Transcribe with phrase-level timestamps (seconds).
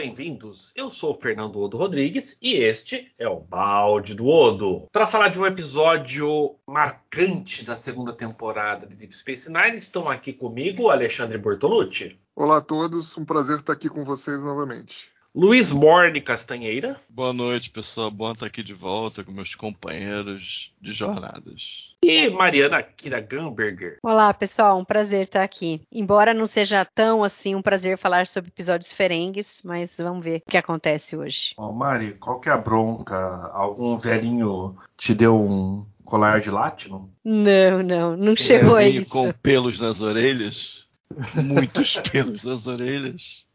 [0.00, 0.72] Bem-vindos.
[0.74, 4.88] Eu sou o Fernando Odo Rodrigues e este é o Balde do Odo.
[4.90, 10.32] Para falar de um episódio marcante da segunda temporada de Deep Space Nine, estão aqui
[10.32, 12.18] comigo Alexandre Bortolucci.
[12.34, 15.10] Olá a todos, um prazer estar aqui com vocês novamente.
[15.34, 17.00] Luiz Morne Castanheira.
[17.08, 18.10] Boa noite, pessoal.
[18.10, 21.94] Bom estar aqui de volta com meus companheiros de jornadas.
[22.02, 23.98] E Mariana Kira Gamberger.
[24.02, 24.80] Olá, pessoal.
[24.80, 25.82] Um prazer estar aqui.
[25.92, 30.50] Embora não seja tão assim um prazer falar sobre episódios ferengues, mas vamos ver o
[30.50, 31.54] que acontece hoje.
[31.56, 33.16] Ó, Mari, qual que é a bronca?
[33.52, 37.08] Algum velhinho te deu um colar de látino?
[37.24, 39.10] Não, não, não chegou a Velhinho isso.
[39.10, 40.86] com pelos nas orelhas.
[41.36, 43.46] Muitos pelos nas orelhas.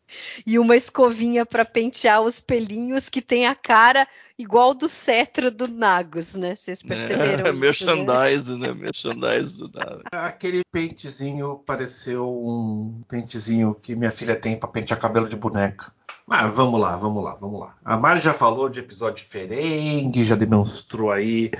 [0.45, 5.67] E uma escovinha para pentear os pelinhos que tem a cara igual do cetro do
[5.67, 6.55] Nagus, né?
[6.55, 7.21] Vocês perceberam?
[7.21, 7.51] É, isso, né?
[7.51, 8.73] merchandise, né?
[8.73, 10.03] Merchandise do nada.
[10.11, 15.91] Aquele pentezinho pareceu um pentezinho que minha filha tem para pentear cabelo de boneca.
[16.27, 17.75] Mas vamos lá, vamos lá, vamos lá.
[17.85, 21.51] A Mari já falou de episódio ferengue, já demonstrou aí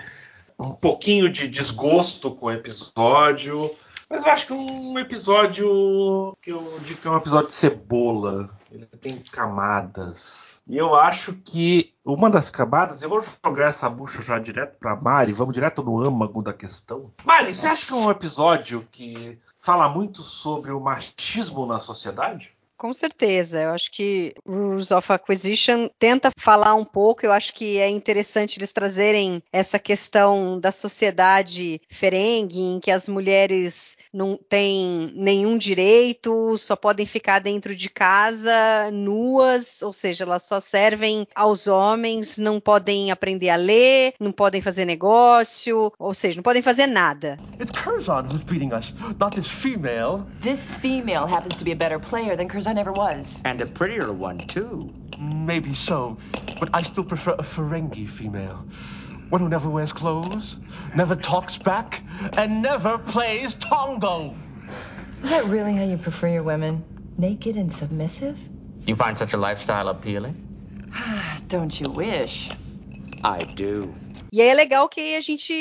[0.57, 3.69] um pouquinho de desgosto com o episódio.
[4.09, 8.49] Mas eu acho que um episódio que eu digo que é um episódio de cebola.
[8.71, 10.61] Ele tem camadas.
[10.67, 14.95] E eu acho que uma das camadas, eu vou jogar essa bucha já direto pra
[14.95, 17.11] Mari, vamos direto no âmago da questão.
[17.23, 22.55] Mari, você acha que é um episódio que fala muito sobre o machismo na sociedade?
[22.77, 27.77] Com certeza, eu acho que Rules of Acquisition tenta falar um pouco, eu acho que
[27.77, 35.11] é interessante eles trazerem essa questão da sociedade ferengue, em que as mulheres não têm
[35.13, 41.67] nenhum direito, só podem ficar dentro de casa nuas, ou seja, elas só servem aos
[41.67, 46.87] homens, não podem aprender a ler, não podem fazer negócio, ou seja, não podem fazer
[46.87, 47.37] nada.
[47.59, 50.25] It's Curzon who's beating us, not this female.
[50.41, 53.41] This female happens to be a better player than Curzon ever was.
[53.43, 54.89] And a prettier one, too.
[55.19, 56.17] Maybe so,
[56.59, 58.65] but I still prefer a Ferengi female.
[59.29, 60.59] One who never wears clothes,
[60.95, 62.03] never talks back,
[62.37, 64.35] and never plays Tongo.
[65.23, 66.83] Is that really how you prefer your women?
[67.17, 68.37] Naked and submissive?
[68.85, 70.91] You find such a lifestyle appealing?
[71.47, 72.51] Don't you wish?
[73.23, 73.93] I do.
[74.31, 75.53] E aí é legal que a gente,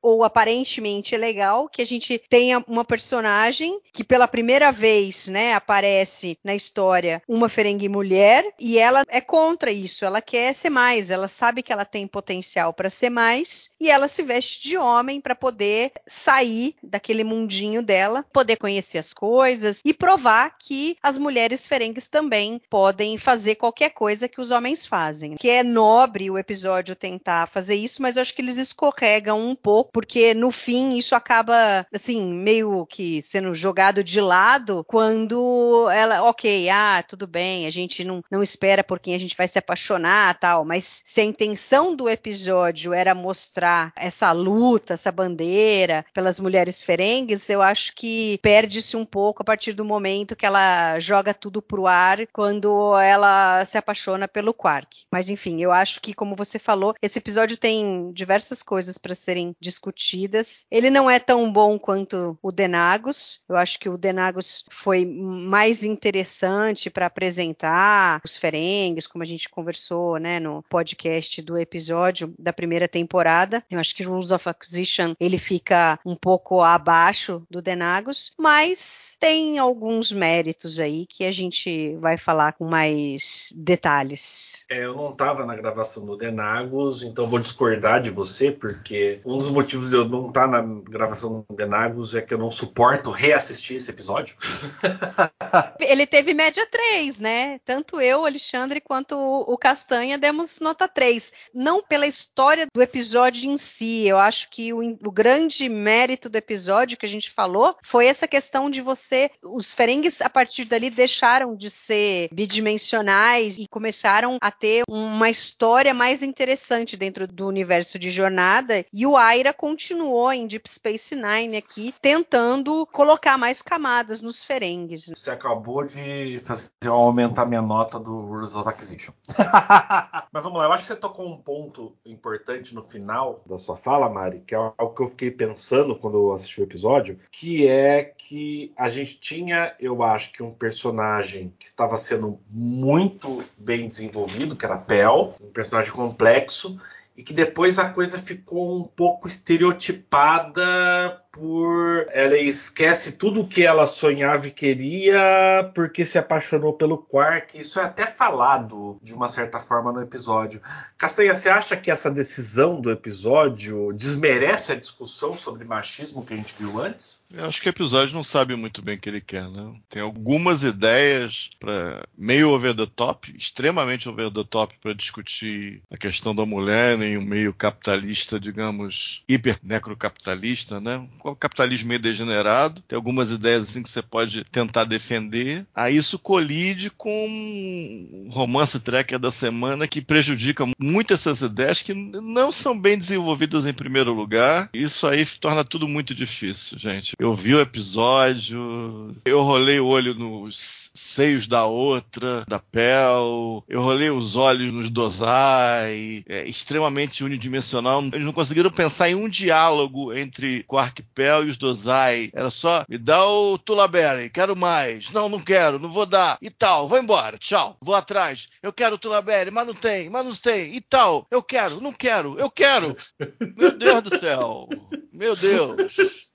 [0.00, 5.54] ou aparentemente é legal, que a gente tenha uma personagem que pela primeira vez, né,
[5.54, 11.10] aparece na história uma Ferengi mulher e ela é contra isso, ela quer ser mais,
[11.10, 15.20] ela sabe que ela tem potencial para ser mais e ela se veste de homem
[15.20, 21.66] para poder sair daquele mundinho dela, poder conhecer as coisas e provar que as mulheres
[21.66, 25.36] Ferengues também podem fazer qualquer coisa que os homens fazem.
[25.36, 29.54] Que é nobre o episódio tentar fazer isso, mas eu acho que eles escorregam um
[29.54, 36.22] pouco, porque no fim isso acaba, assim, meio que sendo jogado de lado quando ela,
[36.22, 39.58] ok, ah, tudo bem, a gente não, não espera por quem a gente vai se
[39.58, 46.38] apaixonar tal, mas se a intenção do episódio era mostrar essa luta, essa bandeira pelas
[46.38, 51.34] mulheres ferengues, eu acho que perde-se um pouco a partir do momento que ela joga
[51.34, 55.04] tudo pro ar quando ela se apaixona pelo Quark.
[55.10, 57.71] Mas enfim, eu acho que, como você falou, esse episódio tem
[58.12, 60.66] diversas coisas para serem discutidas.
[60.70, 63.40] Ele não é tão bom quanto o Denagos.
[63.48, 69.48] Eu acho que o Denagos foi mais interessante para apresentar os Ferengues, como a gente
[69.48, 73.62] conversou, né, no podcast do episódio da primeira temporada.
[73.70, 79.58] Eu acho que Rules of Acquisition ele fica um pouco abaixo do Denagos, mas tem
[79.58, 84.64] alguns méritos aí que a gente vai falar com mais detalhes.
[84.68, 89.20] É, eu não estava na gravação do Denagos, então vou discordar discordar de você, porque
[89.24, 92.50] um dos motivos de eu não estar na gravação do Denagos é que eu não
[92.50, 94.36] suporto reassistir esse episódio.
[95.78, 97.60] Ele teve média 3, né?
[97.64, 101.32] Tanto eu, Alexandre, quanto o Castanha demos nota 3.
[101.54, 104.06] Não pela história do episódio em si.
[104.06, 108.26] Eu acho que o, o grande mérito do episódio que a gente falou foi essa
[108.26, 109.30] questão de você.
[109.44, 115.94] Os Ferengues, a partir dali, deixaram de ser bidimensionais e começaram a ter uma história
[115.94, 118.84] mais interessante dentro do universo de jornada.
[118.92, 125.06] E o Aira continuou em Deep Space Nine aqui, tentando colocar mais camadas nos Ferengues.
[125.06, 129.12] Você acabou de fazer eu aumentar minha nota do Rules of Acquisition.
[130.32, 133.76] Mas vamos lá, eu acho que você tocou um ponto importante no final da sua
[133.76, 137.66] fala, Mari, que é algo que eu fiquei pensando quando eu assisti o episódio, que
[137.66, 143.88] é que a gente tinha, eu acho que um personagem que estava sendo muito bem
[143.88, 146.80] desenvolvido, que era Pel, um personagem complexo,
[147.16, 153.64] e que depois a coisa ficou um pouco estereotipada por ela esquece tudo o que
[153.64, 157.58] ela sonhava e queria porque se apaixonou pelo Quark.
[157.58, 160.60] Isso é até falado de uma certa forma no episódio.
[160.98, 166.36] Castanha, você acha que essa decisão do episódio desmerece a discussão sobre machismo que a
[166.36, 167.24] gente viu antes?
[167.32, 169.74] Eu acho que o episódio não sabe muito bem o que ele quer, né?
[169.88, 175.96] Tem algumas ideias para meio over the top, extremamente over the top para discutir a
[175.96, 181.06] questão da mulher em um meio capitalista, digamos, hiper necrocapitalista, né?
[181.22, 185.66] o capitalismo meio degenerado, tem algumas ideias assim que você pode tentar defender.
[185.74, 191.94] Aí isso colide com um romance tracker da semana que prejudica muito essas ideias que
[191.94, 194.68] não são bem desenvolvidas em primeiro lugar.
[194.72, 197.14] Isso aí torna tudo muito difícil, gente.
[197.18, 203.82] Eu vi o episódio, eu rolei o olho nos seios da outra, da Pel, eu
[203.82, 208.02] rolei os olhos nos Dozai, é extremamente unidimensional.
[208.12, 212.30] Eles não conseguiram pensar em um diálogo entre Quark Pel e os Dozai.
[212.34, 215.10] Era só, me dá o Tulaberry, quero mais.
[215.10, 216.38] Não, não quero, não vou dar.
[216.40, 217.76] E tal, vou embora, tchau.
[217.80, 218.48] Vou atrás.
[218.62, 220.74] Eu quero o Tulaberry, mas não tem, mas não tem.
[220.74, 222.96] E tal, eu quero, não quero, eu quero.
[223.56, 224.68] Meu Deus do céu.
[225.12, 226.31] Meu Deus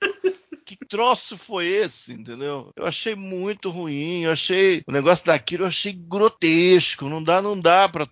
[0.67, 2.71] que troço foi esse, entendeu?
[2.75, 7.57] Eu achei muito ruim, eu achei o negócio daquilo, eu achei grotesco, não dá, não
[7.57, 8.05] dá para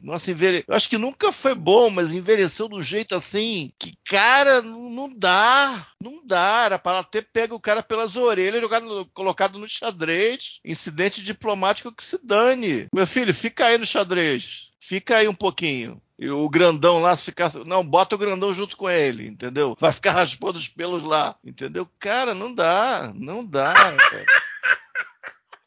[0.00, 0.64] nossa envelhe...
[0.68, 5.86] eu acho que nunca foi bom, mas envelheceu do jeito assim que cara, não dá,
[6.00, 11.22] não dá, era para ter pego o cara pelas orelhas, jogado, colocado no xadrez, incidente
[11.22, 12.86] diplomático que se dane.
[12.94, 14.68] Meu filho, fica aí no xadrez.
[14.88, 16.00] Fica aí um pouquinho.
[16.18, 17.52] E o grandão lá, se ficar.
[17.66, 19.76] Não, bota o grandão junto com ele, entendeu?
[19.78, 21.86] Vai ficar raspando os pelos lá, entendeu?
[21.98, 23.74] Cara, não dá, não dá.
[23.74, 24.24] Cara.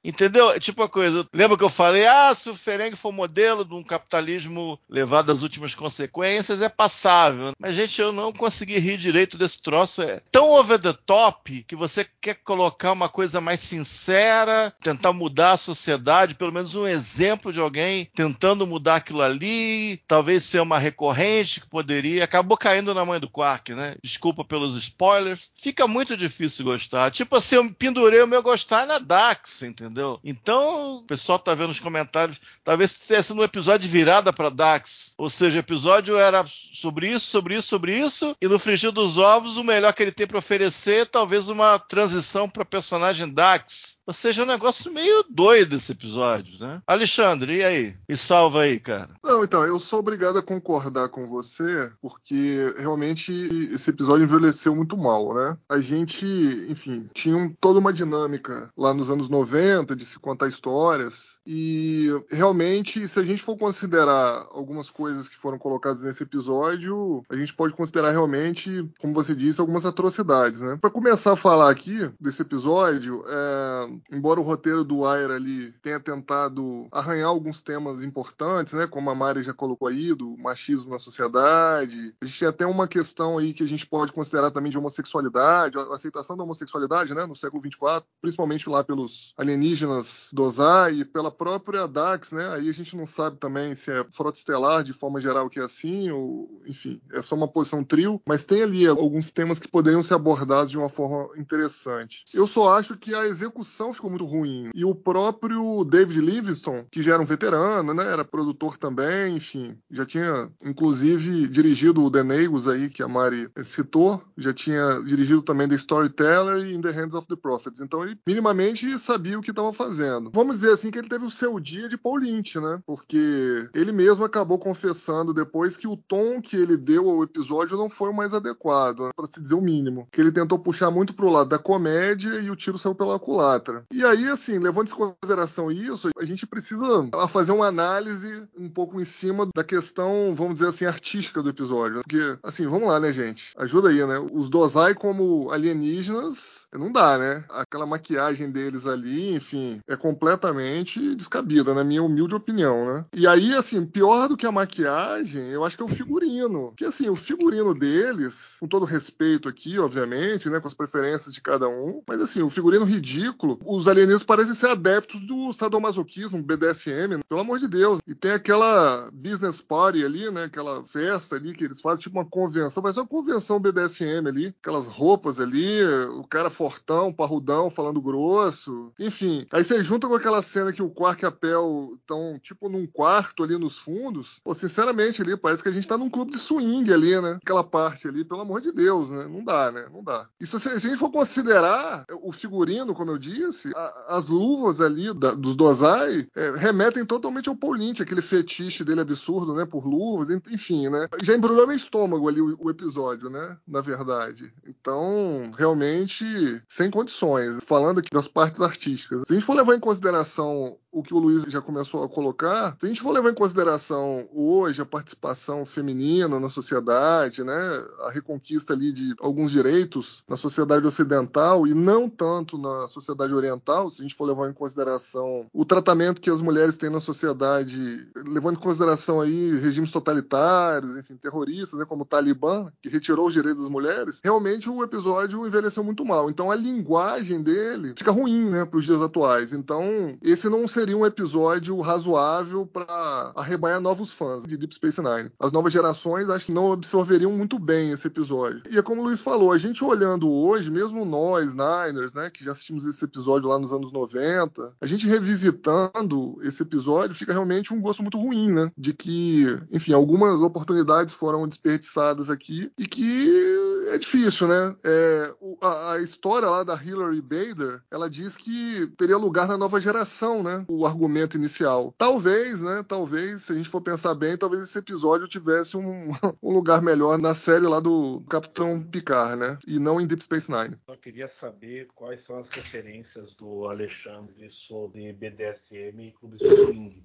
[0.03, 0.59] Entendeu?
[0.59, 1.25] Tipo a coisa.
[1.33, 5.43] Lembra que eu falei, ah, se o Ferengue for modelo de um capitalismo levado às
[5.43, 7.51] últimas consequências, é passável.
[7.59, 10.01] Mas, gente, eu não consegui rir direito desse troço.
[10.01, 15.53] É tão over the top que você quer colocar uma coisa mais sincera, tentar mudar
[15.53, 20.79] a sociedade, pelo menos um exemplo de alguém tentando mudar aquilo ali, talvez ser uma
[20.79, 22.23] recorrente que poderia.
[22.23, 23.95] Acabou caindo na mãe do Quark, né?
[24.03, 25.51] Desculpa pelos spoilers.
[25.55, 27.11] Fica muito difícil gostar.
[27.11, 29.90] Tipo assim, eu pendurei o meu gostar na Dax, entendeu?
[29.91, 30.19] Entendeu?
[30.23, 35.13] Então, o pessoal tá vendo nos comentários, talvez tenha sido um episódio virada para Dax.
[35.17, 36.43] Ou seja, o episódio era
[36.73, 40.11] sobre isso, sobre isso, sobre isso, e no frigir dos ovos, o melhor que ele
[40.11, 43.97] tem para oferecer, talvez uma transição para personagem Dax.
[44.07, 46.81] Ou seja, um negócio meio doido esse episódio, né?
[46.87, 47.95] Alexandre, e aí?
[48.07, 49.09] Me salva aí, cara.
[49.23, 53.31] Não, então, eu sou obrigado a concordar com você, porque realmente
[53.73, 55.57] esse episódio envelheceu muito mal, né?
[55.69, 56.25] A gente,
[56.69, 62.07] enfim, tinha um, toda uma dinâmica lá nos anos 90 de se contar histórias e
[62.29, 67.53] realmente, se a gente for considerar algumas coisas que foram colocadas nesse episódio, a gente
[67.53, 70.77] pode considerar realmente, como você disse, algumas atrocidades, né?
[70.79, 73.89] Para começar a falar aqui desse episódio, é...
[74.11, 78.85] embora o roteiro do Wire ali tenha tentado arranhar alguns temas importantes, né?
[78.85, 82.87] Como a Mari já colocou aí, do machismo na sociedade, a gente tem até uma
[82.87, 87.25] questão aí que a gente pode considerar também de homossexualidade, a aceitação da homossexualidade, né?
[87.25, 92.49] No século 24, principalmente lá pelos alienígenas do Ozai e pela própria DAX, né?
[92.53, 95.63] Aí a gente não sabe também se é frota estelar de forma geral que é
[95.63, 100.03] assim, ou enfim, é só uma posição trio, mas tem ali alguns temas que poderiam
[100.03, 102.23] ser abordados de uma forma interessante.
[102.33, 104.69] Eu só acho que a execução ficou muito ruim.
[104.73, 108.05] E o próprio David Livingston, que já era um veterano, né?
[108.05, 113.49] Era produtor também, enfim, já tinha inclusive dirigido o The Negos aí, que a Mari
[113.63, 117.81] citou, já tinha dirigido também The Storyteller e In the Hands of the Prophets.
[117.81, 120.31] Então ele minimamente sabia o que estava fazendo.
[120.33, 122.81] Vamos dizer assim que ele teve teve o seu dia de Paul Lynch, né?
[122.85, 127.89] Porque ele mesmo acabou confessando depois que o tom que ele deu ao episódio não
[127.89, 129.11] foi o mais adequado, né?
[129.15, 130.07] para se dizer o mínimo.
[130.11, 133.85] Que ele tentou puxar muito pro lado da comédia e o tiro saiu pela culatra.
[133.91, 138.99] E aí, assim, levando em consideração isso, a gente precisa fazer uma análise um pouco
[138.99, 142.01] em cima da questão, vamos dizer assim, artística do episódio.
[142.01, 143.53] Porque, assim, vamos lá, né, gente?
[143.57, 144.17] Ajuda aí, né?
[144.31, 147.43] Os Dozai como alienígenas não dá, né?
[147.49, 153.05] Aquela maquiagem deles ali, enfim, é completamente descabida, na minha humilde opinião, né?
[153.13, 156.73] E aí, assim, pior do que a maquiagem, eu acho que é o figurino.
[156.75, 161.41] Que, assim, o figurino deles, com todo respeito aqui, obviamente, né, com as preferências de
[161.41, 167.17] cada um, mas, assim, o figurino ridículo, os alienígenas parecem ser adeptos do sadomasoquismo, BDSM,
[167.17, 167.19] né?
[167.27, 167.99] pelo amor de Deus.
[168.07, 172.25] E tem aquela business party ali, né, aquela festa ali que eles fazem, tipo uma
[172.25, 175.83] convenção, mas é uma convenção BDSM ali, aquelas roupas ali,
[176.17, 178.93] o cara fortão, parrudão, falando grosso.
[178.99, 182.69] Enfim, aí você junta com aquela cena que o Quark e a Pel estão, tipo,
[182.69, 184.39] num quarto ali nos fundos.
[184.43, 187.39] Pô, sinceramente, ali, parece que a gente tá num clube de swing ali, né?
[187.41, 189.25] Aquela parte ali, pelo amor de Deus, né?
[189.27, 189.87] Não dá, né?
[189.91, 190.27] Não dá.
[190.39, 194.79] E se, se a gente for considerar o figurino, como eu disse, a, as luvas
[194.79, 199.65] ali da, dos Dozai é, remetem totalmente ao Paul aquele fetiche dele absurdo, né?
[199.65, 201.07] Por luvas, enfim, né?
[201.23, 203.57] Já embrulhou meu estômago ali o, o episódio, né?
[203.67, 204.53] Na verdade.
[204.67, 206.25] Então, realmente
[206.67, 207.57] sem condições.
[207.65, 209.21] Falando aqui das partes artísticas.
[209.27, 212.75] Se a gente for levar em consideração o que o Luiz já começou a colocar,
[212.79, 217.53] se a gente for levar em consideração hoje a participação feminina na sociedade, né,
[218.01, 223.89] a reconquista ali de alguns direitos na sociedade ocidental e não tanto na sociedade oriental,
[223.89, 228.09] se a gente for levar em consideração o tratamento que as mulheres têm na sociedade,
[228.25, 233.33] levando em consideração aí regimes totalitários, enfim, terroristas, né, como o Talibã, que retirou os
[233.33, 236.29] direitos das mulheres, realmente o episódio envelheceu muito mal.
[236.29, 239.53] Então a linguagem dele fica ruim, né, para os dias atuais.
[239.53, 244.99] Então esse não seria seria um episódio razoável para arrebanhar novos fãs de Deep Space
[244.99, 245.31] Nine.
[245.39, 248.63] As novas gerações acho que não absorveriam muito bem esse episódio.
[248.67, 252.43] E é como o Luiz falou, a gente olhando hoje, mesmo nós, Niners, né, que
[252.43, 257.71] já assistimos esse episódio lá nos anos 90, a gente revisitando esse episódio, fica realmente
[257.71, 258.71] um gosto muito ruim, né?
[258.75, 264.75] De que, enfim, algumas oportunidades foram desperdiçadas aqui e que é difícil, né?
[264.83, 269.79] É, a, a história lá da Hilary Bader, ela diz que teria lugar na nova
[269.79, 270.65] geração, né?
[270.67, 271.93] o argumento inicial.
[271.97, 272.83] Talvez, né?
[272.87, 276.11] Talvez, se a gente for pensar bem, talvez esse episódio tivesse um,
[276.41, 279.59] um lugar melhor na série lá do Capitão Picard, né?
[279.67, 280.77] E não em Deep Space Nine.
[280.85, 287.03] Só queria saber quais são as referências do Alexandre sobre BDSM e Clube Swing.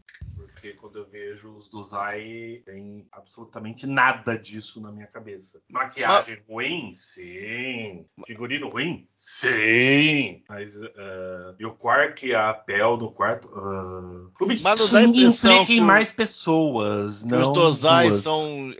[0.52, 5.60] Porque quando eu vejo os do Zai, tem absolutamente nada disso na minha cabeça.
[5.68, 6.52] Maquiagem ah.
[6.52, 6.92] ruim?
[6.94, 8.06] Sim.
[8.26, 9.06] Figurino ruim?
[9.18, 10.42] Sim.
[10.48, 13.48] Mas uh, e o Quark e a Pel no quarto?
[13.48, 17.22] Uh, Mas não impressão que mais pessoas.
[17.22, 18.72] Que não os Dozai são,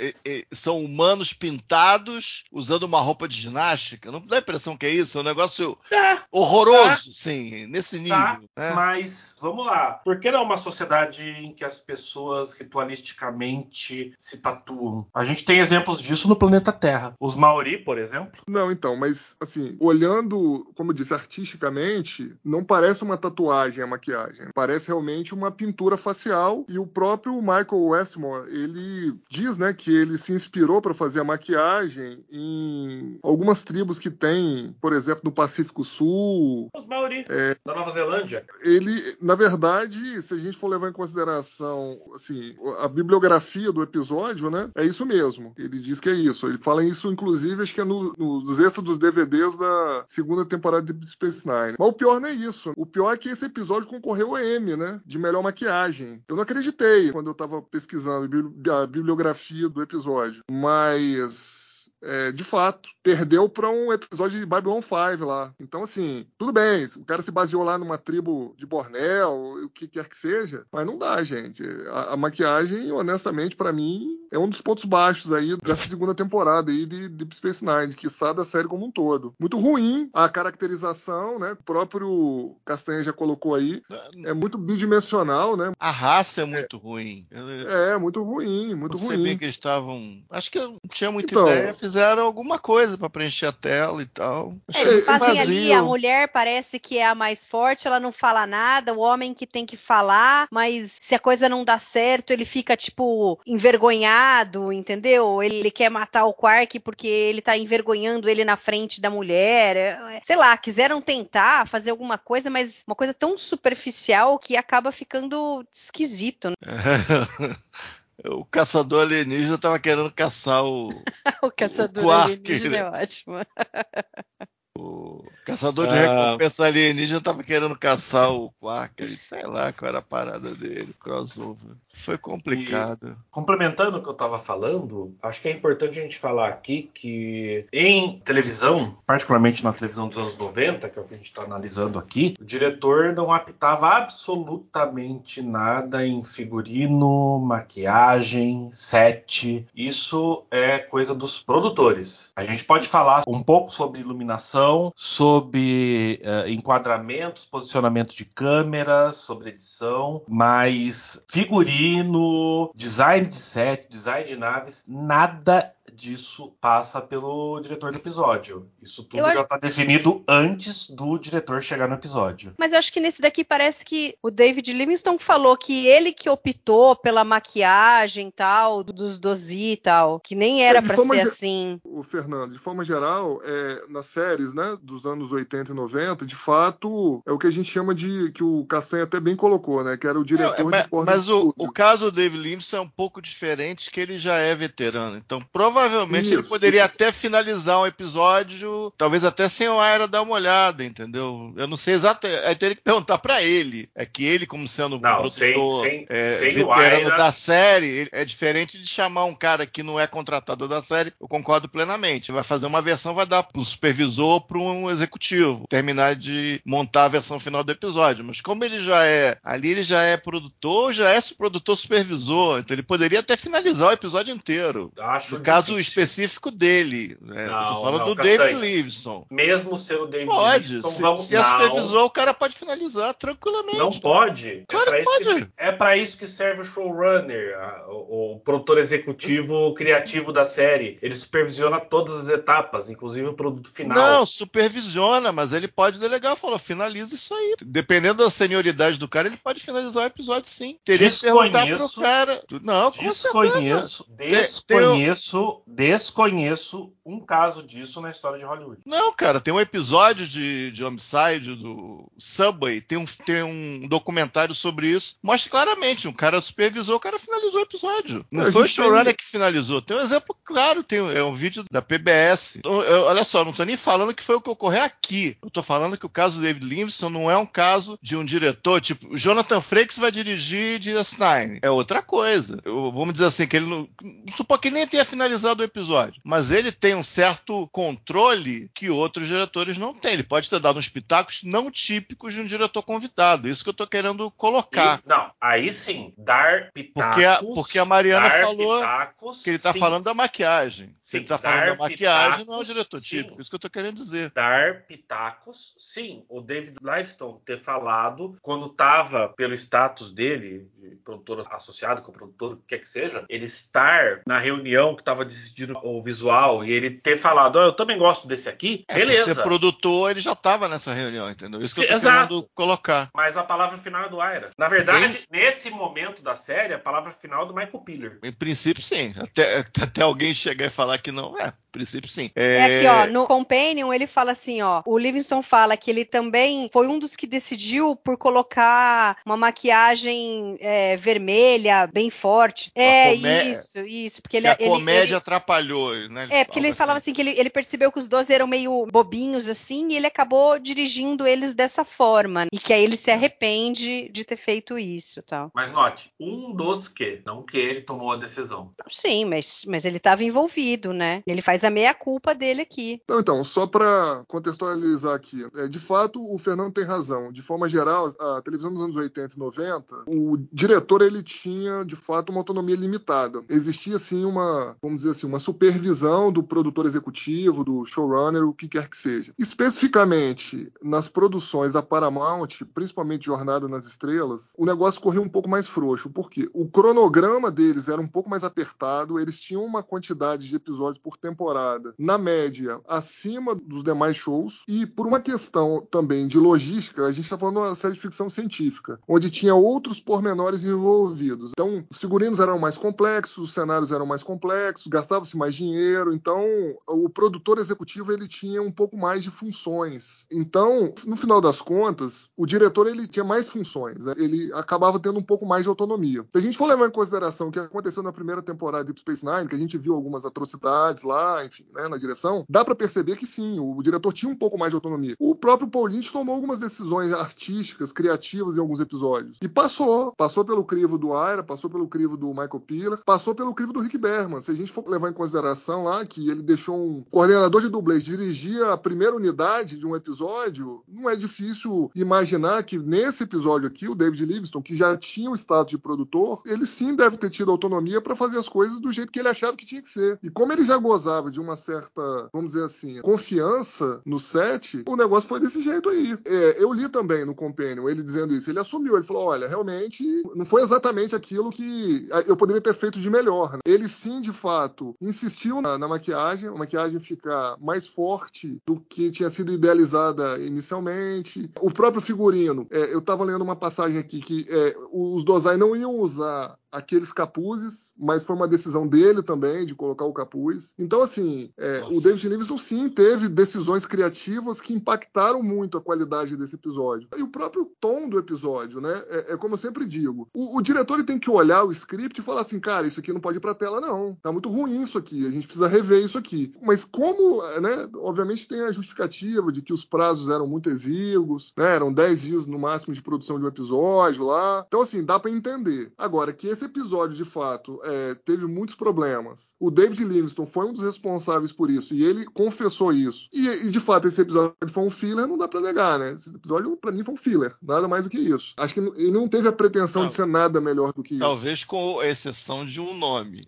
[0.53, 4.11] são humanos pintados usando uma roupa de ginástica.
[4.11, 5.19] Não dá a impressão que é isso?
[5.19, 8.17] É um negócio tá, horroroso, tá, sim, nesse nível.
[8.17, 8.73] Tá, né?
[8.75, 10.01] Mas vamos lá.
[10.05, 15.07] Por que não uma sociedade que as pessoas ritualisticamente se tatuam?
[15.15, 17.15] A gente tem exemplos disso no planeta Terra.
[17.19, 18.43] Os Maori, por exemplo.
[18.47, 24.49] Não, então, mas assim, olhando, como eu disse, artisticamente, não parece uma tatuagem a maquiagem.
[24.55, 30.19] Parece realmente uma pintura facial e o próprio Michael Westmore, ele diz, né, que ele
[30.19, 35.85] se inspirou para fazer a maquiagem em algumas tribos que tem, por exemplo, no Pacífico
[35.85, 36.69] Sul.
[36.77, 38.45] Os Maori, é, da Nova Zelândia.
[38.61, 44.51] Ele, na verdade, se a gente for levar em consideração, assim, a bibliografia do episódio,
[44.51, 45.53] né, é isso mesmo.
[45.57, 46.47] Ele diz que é isso.
[46.47, 50.93] Ele fala isso, inclusive, acho que é no, nos extras dos DVDs da segunda temporada
[50.93, 51.77] de Space Nine.
[51.79, 52.73] Mas o pior não é isso.
[52.77, 55.01] O pior é que esse episódio concorreu ao M, né?
[55.05, 56.23] De melhor maquiagem.
[56.29, 60.43] Eu não acreditei quando eu tava pesquisando a bibliografia do episódio.
[60.51, 61.66] Mas
[62.03, 65.53] é, de fato, perdeu para um episódio de Babylon 5 lá.
[65.61, 69.89] Então, assim, tudo bem, o cara se baseou lá numa tribo de Bornéu, o que
[69.89, 71.63] quer que seja, mas não dá, gente.
[71.91, 76.71] A, a maquiagem, honestamente, para mim, é um dos pontos baixos aí dessa segunda temporada
[76.71, 79.35] aí de Deep Space Nine, que da série como um todo.
[79.39, 81.53] Muito ruim a caracterização, né?
[81.53, 83.83] O próprio Castanha já colocou aí.
[84.25, 85.73] É muito bidimensional, né?
[85.79, 87.27] A raça é muito é, ruim.
[87.31, 89.25] É, muito ruim, muito Você ruim.
[89.25, 90.25] Você que eles estavam.
[90.31, 94.07] Acho que não tinha muita então, ideia fizeram alguma coisa pra preencher a tela e
[94.07, 94.55] tal.
[94.75, 95.43] É, eles fazem vazio.
[95.43, 99.33] ali, a mulher parece que é a mais forte, ela não fala nada, o homem
[99.33, 104.73] que tem que falar, mas se a coisa não dá certo, ele fica, tipo, envergonhado,
[104.73, 105.43] entendeu?
[105.43, 109.77] Ele, quer matar o Quark porque ele tá envergonhando ele na frente da mulher.
[109.77, 114.91] É, Sei lá, quiseram tentar fazer alguma coisa, mas uma coisa tão superficial que acaba
[114.91, 116.51] ficando esquisito.
[116.51, 116.57] né?
[118.25, 120.91] o caçador alienígena tava querendo caçar o.
[121.43, 122.79] o caçador Quark, alienígena né?
[122.79, 123.35] é ótimo.
[124.77, 126.25] O caçador de Ah.
[126.25, 129.17] recompensa alienígena tava querendo caçar o Quark.
[129.17, 131.73] Sei lá qual era a parada dele, crossover.
[131.87, 133.17] Foi complicado.
[133.31, 137.67] Complementando o que eu estava falando, acho que é importante a gente falar aqui que
[137.73, 141.43] em televisão, particularmente na televisão dos anos 90, que é o que a gente está
[141.43, 149.67] analisando aqui, o diretor não apitava absolutamente nada em figurino, maquiagem, set.
[149.75, 152.33] Isso é coisa dos produtores.
[152.37, 159.51] A gente pode falar um pouco sobre iluminação, sobre eh, enquadramentos, posicionamento de câmeras, sobre
[159.51, 167.99] edição, mas figurino, design de set, design de naves, nada disso passa pelo diretor do
[167.99, 168.69] episódio.
[168.83, 172.53] Isso tudo Eu já acho- está definido antes do diretor chegar no episódio.
[172.59, 176.29] Mas eu acho que nesse daqui parece que o David Livingston falou que ele que
[176.29, 180.97] optou pela maquiagem e tal, dos dozi e tal, que nem era É, de pra
[180.97, 181.81] forma ser ge- assim.
[181.85, 186.37] O Fernando, de forma geral, é, nas séries né, dos anos 80 e 90, de
[186.37, 188.31] fato, é o que a gente chama de.
[188.33, 189.97] que o Cassanha até bem colocou, né?
[189.97, 192.81] Que era o diretor É, mas de mas o, o caso do David Livingston é
[192.81, 195.17] um pouco diferente, que ele já é veterano.
[195.17, 196.45] Então, provavelmente ele Isso.
[196.45, 201.53] poderia até finalizar um episódio, talvez até sem o Aira dar uma olhada, entendeu?
[201.57, 202.41] Eu não sei exatamente.
[202.45, 203.89] Aí teria que perguntar pra ele.
[203.95, 207.17] É que ele, como sendo um Não, produtor sem- sem- é, sem o veterano Aira-
[207.17, 211.13] da série, ele- é diferente de chamar um cara que não é contratado da série.
[211.21, 212.33] Eu concordo plenamente.
[212.33, 217.05] Vai fazer uma versão, vai dar pro supervisor ou para um executivo terminar de montar
[217.05, 218.25] a versão final do episódio.
[218.25, 222.75] Mas como ele já é ali, ele já é produtor, já é produtor supervisor, então
[222.75, 224.93] ele poderia até finalizar o episódio inteiro.
[224.99, 226.03] Acho No caso difícil.
[226.03, 227.47] específico dele, né?
[227.47, 228.15] Não, tô falando não, do.
[228.17, 229.27] David Livingston.
[229.31, 230.65] Mesmo sendo o David Pode.
[230.69, 231.45] Livingston, Se, vamos- se é não.
[231.61, 233.79] supervisor, o cara pode finalizar tranquilamente.
[233.79, 234.65] Não pode.
[234.69, 235.45] Claro é que isso pode.
[235.47, 240.45] Que, é pra isso que serve o showrunner, a- o, o produtor executivo criativo da
[240.45, 240.99] série.
[241.03, 243.97] Ele supervisiona todas as etapas, inclusive o produto final.
[243.97, 247.57] Não, supervisiona, mas ele pode delegar, falou, finaliza isso aí.
[247.65, 250.79] Dependendo da senioridade do cara, ele pode finalizar o episódio sim.
[250.85, 252.01] Teria que perguntar pro Desconheço.
[252.01, 252.43] cara.
[252.63, 253.27] Não, com certeza.
[253.27, 258.81] Desconheço, desconheço, desconheço um caso disso na história de Hollywood.
[258.85, 264.55] Não, cara, tem um episódio de, de Homicide do Subway, tem um, tem um documentário
[264.55, 265.17] sobre isso.
[265.23, 268.25] Mostra claramente, um cara supervisou, o cara finalizou o episódio.
[268.31, 269.81] Não A foi o showrunner que finalizou.
[269.83, 272.57] Tem um exemplo claro, tem um- é um vídeo da PBS.
[272.59, 275.37] Então, eu- olha só, não tô nem falando que foi o que ocorreu aqui.
[275.43, 278.25] Eu tô falando que o caso do David Livingston não é um caso de um
[278.25, 281.59] diretor, tipo, o Jonathan Frakes vai dirigir DS9.
[281.63, 282.61] É outra coisa.
[282.65, 283.89] Eu- vamos dizer assim, que ele não.
[284.35, 286.21] Supor que ele nem tenha finalizado o episódio.
[286.25, 290.13] Mas ele tem um certo controle que outros diretores não têm.
[290.15, 293.49] Ele pode ter dado uns pitacos não típicos de um diretor convidado.
[293.49, 295.01] Isso que eu tô querendo colocar.
[295.05, 297.11] E- não, aí sim, dar pitacos.
[297.15, 299.79] Porque a- porque a Mariana falou pitacos, Que ele tá sim.
[299.79, 300.95] falando da maquiagem.
[301.05, 303.05] Se Sim, ele tá falando da maquiagem, pitacos, não é o diretor sim.
[303.07, 303.41] típico.
[303.41, 304.31] Isso que eu tô querendo dizer.
[304.33, 306.25] dar pitacos, sim.
[306.29, 312.15] O David Livingstone ter falado, quando estava pelo status dele, de produtor associado com o
[312.15, 316.65] produtor, o que quer que seja, ele estar na reunião que estava decidindo o visual
[316.65, 319.35] e ele ter falado, "Ó, eu também gosto desse aqui, É, beleza.
[319.35, 321.61] ser produtor, ele já tava nessa reunião, entendeu?
[321.61, 322.49] Isso que eu Exato.
[322.55, 323.09] colocar.
[323.15, 324.51] Mas a palavra final é do Aira.
[324.59, 328.19] Na verdade, nesse momento da série, a palavra final é do Michael Piller.
[328.23, 329.15] Em princípio, sim.
[329.19, 331.53] Até, até alguém chegar e falar que não, é.
[331.77, 332.31] Princípio, sim.
[332.35, 336.71] É aqui, ó, no Companion ele fala assim, ó, o Livingston fala que ele também
[336.73, 342.71] foi um dos que decidiu por colocar uma maquiagem é, vermelha, bem forte.
[342.75, 344.49] É, comé- isso, isso, porque que ele...
[344.49, 346.27] a ele- comédia ele- atrapalhou, né?
[346.31, 349.49] É, porque ele falava assim que ele, ele percebeu que os dois eram meio bobinhos,
[349.49, 352.47] assim, e ele acabou dirigindo eles dessa forma.
[352.53, 355.51] E que aí ele se arrepende de ter feito isso tal.
[355.55, 358.73] Mas note, um dos que, não que ele tomou a decisão.
[358.89, 361.23] Sim, mas, mas ele estava envolvido, né?
[361.27, 363.03] Ele faz a meia-culpa dele aqui.
[363.11, 367.33] Então, só para contextualizar aqui, é, de fato o Fernando tem razão.
[367.33, 371.97] De forma geral, a televisão dos anos 80 e 90, o diretor ele tinha de
[371.97, 373.45] fato uma autonomia limitada.
[373.49, 378.69] Existia sim uma, vamos dizer assim, uma supervisão do produtor executivo, do showrunner, o que
[378.69, 379.33] quer que seja.
[379.39, 385.67] Especificamente nas produções da Paramount, principalmente Jornada nas Estrelas, o negócio corria um pouco mais
[385.67, 386.11] frouxo.
[386.11, 386.49] Por quê?
[386.53, 391.17] O cronograma deles era um pouco mais apertado, eles tinham uma quantidade de episódios por
[391.17, 394.63] temporada temporada, na média, acima dos demais shows.
[394.69, 398.01] E por uma questão também de logística, a gente está falando de uma série de
[398.01, 401.53] ficção científica, onde tinha outros pormenores envolvidos.
[401.53, 406.13] Então, os figurinos eram mais complexos, os cenários eram mais complexos, gastava-se mais dinheiro.
[406.13, 406.45] Então,
[406.87, 410.27] o produtor executivo ele tinha um pouco mais de funções.
[410.31, 414.05] Então, no final das contas, o diretor ele tinha mais funções.
[414.05, 414.15] Né?
[414.19, 416.25] Ele acabava tendo um pouco mais de autonomia.
[416.33, 419.01] Se a gente for levar em consideração o que aconteceu na primeira temporada de Deep
[419.01, 422.75] Space Nine, que a gente viu algumas atrocidades lá, enfim, né, na direção, dá para
[422.75, 425.17] perceber que sim, o diretor tinha um pouco mais de autonomia.
[425.19, 429.37] O próprio Paul Lynch tomou algumas decisões artísticas, criativas em alguns episódios.
[429.43, 430.13] E passou.
[430.13, 433.81] Passou pelo crivo do Ira, passou pelo crivo do Michael Piller, passou pelo crivo do
[433.81, 434.41] Rick Berman.
[434.41, 438.05] Se a gente for levar em consideração lá que ele deixou um coordenador de dublês
[438.05, 443.89] dirigir a primeira unidade de um episódio, não é difícil imaginar que nesse episódio aqui,
[443.89, 447.51] o David Livingston, que já tinha o status de produtor, ele sim deve ter tido
[447.51, 450.19] autonomia para fazer as coisas do jeito que ele achava que tinha que ser.
[450.23, 454.97] E como ele já gozava de uma certa, vamos dizer assim, confiança no set, o
[454.97, 456.17] negócio foi desse jeito aí.
[456.25, 458.51] É, eu li também no Companion ele dizendo isso.
[458.51, 463.01] Ele assumiu, ele falou: olha, realmente não foi exatamente aquilo que eu poderia ter feito
[463.01, 463.53] de melhor.
[463.53, 463.59] Né?
[463.67, 469.11] Ele sim, de fato, insistiu na, na maquiagem, a maquiagem ficar mais forte do que
[469.11, 471.51] tinha sido idealizada inicialmente.
[471.61, 475.75] O próprio figurino, é, eu estava lendo uma passagem aqui que é, os Dozai não
[475.75, 480.75] iam usar aqueles capuzes, mas foi uma decisão dele também de colocar o capuz.
[480.79, 486.37] Então, assim, é, o David Livingston sim teve decisões criativas que impactaram muito a qualidade
[486.37, 487.09] desse episódio.
[487.17, 489.03] E o próprio tom do episódio, né?
[489.09, 492.25] É, é como eu sempre digo: o, o diretor tem que olhar o script e
[492.25, 494.15] falar assim, cara, isso aqui não pode ir pra tela, não.
[494.23, 496.53] Tá muito ruim isso aqui, a gente precisa rever isso aqui.
[496.63, 497.89] Mas como, né?
[497.95, 501.75] Obviamente tem a justificativa de que os prazos eram muito exíguos, né?
[501.75, 504.63] Eram 10 dias no máximo de produção de um episódio lá.
[504.67, 505.91] Então, assim, dá para entender.
[505.97, 509.55] Agora, que esse episódio, de fato, é, teve muitos problemas.
[509.59, 513.29] O David Livingston foi um dos responsáveis por isso e ele confessou isso.
[513.33, 516.13] E, e de fato, esse episódio foi um filler, não dá para negar, né?
[516.13, 517.55] Esse episódio, para mim, foi um filler.
[517.63, 518.55] Nada mais do que isso.
[518.57, 521.21] Acho que ele não teve a pretensão não, de ser nada melhor do que isso.
[521.21, 523.41] Talvez com exceção de um nome.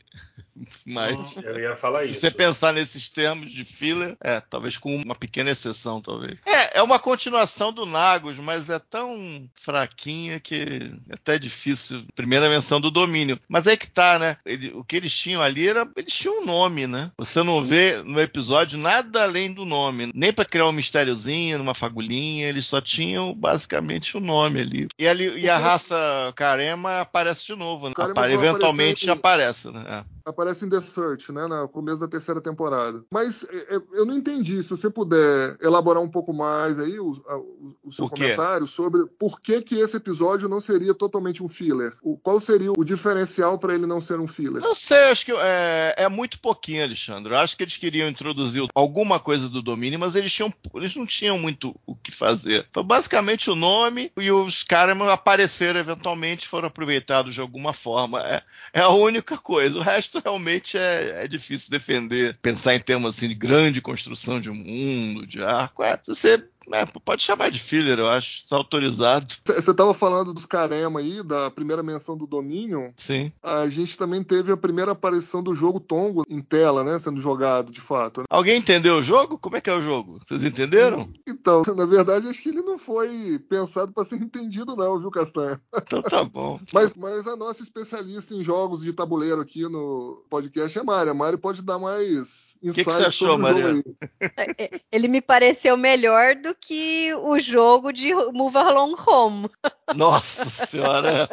[0.84, 2.20] Mas eu ia falar se isso.
[2.20, 6.36] você pensar nesses termos de filler, é, talvez com uma pequena exceção, talvez.
[6.46, 12.04] É, é uma continuação do Nagos, mas é tão fraquinha que é até difícil.
[12.14, 13.38] Primeira menção do domínio.
[13.48, 14.36] Mas é que tá, né?
[14.44, 15.88] Ele, o que eles tinham ali era.
[15.96, 17.10] Eles tinham um nome, né?
[17.18, 20.10] Você não vê no episódio nada além do nome.
[20.14, 24.88] Nem para criar um mistériozinho, numa fagulhinha, eles só tinham basicamente o um nome ali.
[24.98, 25.96] E, ali, e a raça
[26.34, 27.94] Carema aparece de novo, né?
[27.96, 29.84] Apare, eventualmente aparece, né?
[29.88, 33.04] É aparece em The Search, né, no começo da terceira temporada.
[33.12, 34.62] Mas é, é, eu não entendi.
[34.62, 39.40] Se você puder elaborar um pouco mais aí o, o, o seu comentário sobre por
[39.40, 41.92] que, que esse episódio não seria totalmente um filler.
[42.02, 44.62] O, qual seria o diferencial para ele não ser um filler?
[44.62, 47.32] Não sei, acho que é, é, muito pouquinho, Alexandre.
[47.32, 51.06] Eu acho que eles queriam introduzir alguma coisa do domínio, mas eles, tinham, eles não
[51.06, 52.66] tinham muito o que fazer.
[52.72, 58.20] Foi basicamente o nome e os caras apareceram eventualmente, foram aproveitados de alguma forma.
[58.22, 58.42] É,
[58.74, 59.78] é a única coisa.
[59.78, 64.50] O resto realmente é, é difícil defender, pensar em termos assim de grande construção de
[64.50, 65.82] um mundo, de arco.
[65.82, 68.46] É, se você é, pode chamar de filler, eu acho.
[68.48, 69.34] Tá autorizado.
[69.44, 72.90] Você tava falando dos Carema aí, da primeira menção do Dominion.
[72.96, 73.32] Sim.
[73.42, 76.98] A gente também teve a primeira aparição do jogo Tongo em tela, né?
[76.98, 78.20] Sendo jogado, de fato.
[78.20, 78.26] Né?
[78.30, 79.38] Alguém entendeu o jogo?
[79.38, 80.18] Como é que é o jogo?
[80.24, 81.08] Vocês entenderam?
[81.26, 85.60] Então, na verdade, acho que ele não foi pensado para ser entendido, não, viu, Castanha?
[85.74, 86.58] Então tá bom.
[86.72, 91.10] mas, mas a nossa especialista em jogos de tabuleiro aqui no podcast é a Mari.
[91.10, 93.82] A Mari pode dar mais o que, que, você achou, Maria?
[94.20, 99.50] É, é, ele me pareceu melhor do que o jogo de Move Along Home.
[99.94, 101.28] Nossa senhora!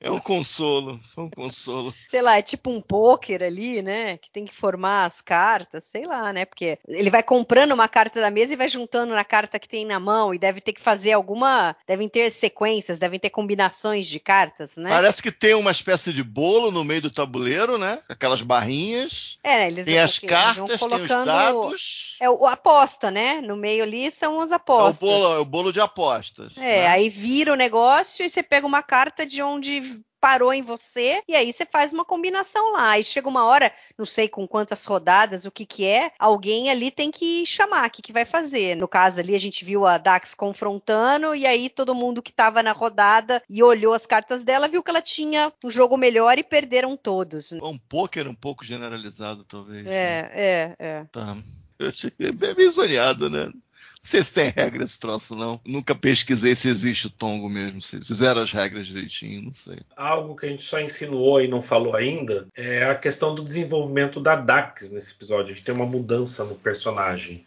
[0.00, 1.94] É um consolo, é um consolo.
[2.08, 4.18] Sei lá, é tipo um poker ali, né?
[4.18, 6.44] Que tem que formar as cartas, sei lá, né?
[6.44, 9.84] Porque ele vai comprando uma carta da mesa e vai juntando na carta que tem
[9.84, 11.74] na mão e deve ter que fazer alguma.
[11.86, 14.90] Devem ter sequências, devem ter combinações de cartas, né?
[14.90, 17.98] Parece que tem uma espécie de bolo no meio do tabuleiro, né?
[18.08, 19.38] Aquelas barrinhas.
[19.42, 22.16] É, eles tem as cartas, tem os dados.
[22.20, 23.40] É o aposta, né?
[23.40, 25.00] No meio ali são as apostas.
[25.00, 26.56] É o bolo, é o bolo de apostas.
[26.58, 26.86] É, né?
[26.86, 31.36] aí vira o negócio e você pega uma carta de onde parou em você e
[31.36, 32.98] aí você faz uma combinação lá.
[32.98, 36.90] E chega uma hora, não sei com quantas rodadas, o que que é, alguém ali
[36.90, 38.74] tem que chamar, o que que vai fazer.
[38.74, 42.62] No caso ali a gente viu a Dax confrontando e aí todo mundo que estava
[42.62, 46.42] na rodada e olhou as cartas dela viu que ela tinha um jogo melhor e
[46.42, 47.52] perderam todos.
[47.52, 49.86] Um poker um pouco generalizado talvez.
[49.86, 50.30] É, né?
[50.32, 51.04] é, é.
[51.12, 51.36] Tá.
[51.78, 53.52] Eu achei bem zoneado, né?
[54.04, 55.58] Se tem regra esse troço, não.
[55.66, 57.80] Nunca pesquisei se existe o Tongo mesmo.
[57.80, 59.78] Se fizeram as regras direitinho, não sei.
[59.96, 64.20] Algo que a gente só insinuou e não falou ainda é a questão do desenvolvimento
[64.20, 65.52] da Dax nesse episódio.
[65.52, 67.44] A gente tem uma mudança no personagem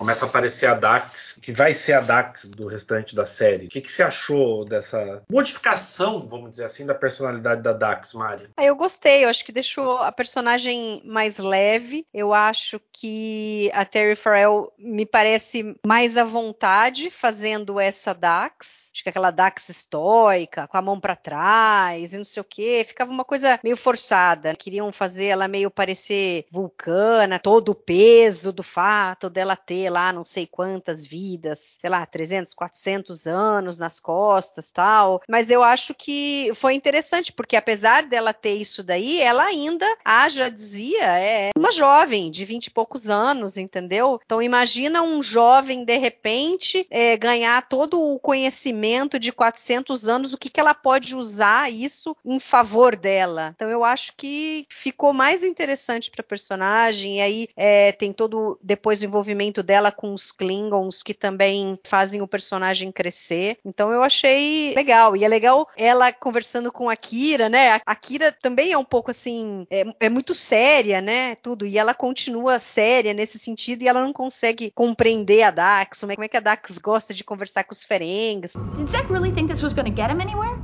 [0.00, 3.66] começa a aparecer a Dax, que vai ser a Dax do restante da série.
[3.66, 8.48] O que, que você achou dessa modificação, vamos dizer assim, da personalidade da Dax, Mari?
[8.56, 12.06] Ah, eu gostei, eu acho que deixou a personagem mais leve.
[12.14, 19.02] Eu acho que a Terry Farrell me parece mais à vontade fazendo essa Dax acho
[19.02, 23.10] que aquela Dax estoica, com a mão para trás e não sei o que, ficava
[23.10, 24.54] uma coisa meio forçada.
[24.54, 30.24] Queriam fazer ela meio parecer vulcana, todo o peso do fato dela ter lá não
[30.24, 35.22] sei quantas vidas, sei lá, 300, 400 anos nas costas, tal.
[35.28, 40.28] Mas eu acho que foi interessante porque apesar dela ter isso daí, ela ainda, ah,
[40.28, 44.20] já dizia, é uma jovem de 20 e poucos anos, entendeu?
[44.24, 48.79] Então imagina um jovem de repente é, ganhar todo o conhecimento
[49.18, 53.52] de 400 anos, o que, que ela pode usar isso em favor dela.
[53.54, 57.18] Então eu acho que ficou mais interessante para personagem.
[57.18, 62.22] E aí é, tem todo depois o envolvimento dela com os Klingons que também fazem
[62.22, 63.58] o personagem crescer.
[63.64, 65.16] Então eu achei legal.
[65.16, 67.80] E é legal ela conversando com a Kira, né?
[67.84, 71.34] A Kira também é um pouco assim, é, é muito séria, né?
[71.36, 71.66] Tudo.
[71.66, 76.28] E ela continua séria nesse sentido e ela não consegue compreender a Dax, como é
[76.28, 78.54] que a Dax gosta de conversar com os Ferengues.
[78.76, 80.56] Did Zek really think this was going to get him anywhere?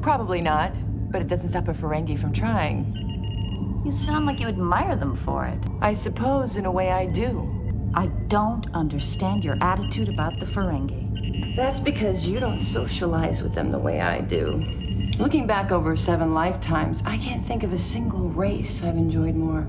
[0.00, 0.76] Probably not,
[1.12, 2.86] but it doesn't stop a Ferengi from trying.
[3.84, 5.66] You sound like you admire them for it.
[5.80, 7.48] I suppose, in a way, I do.
[7.94, 11.06] I don't understand your attitude about the Ferengi.
[11.56, 14.64] That's because you don't socialize with them the way I do.
[15.18, 19.68] Looking back over seven lifetimes, I can't think of a single race I've enjoyed more.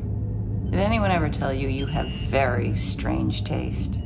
[0.72, 4.00] Did anyone ever tell you you have very strange taste?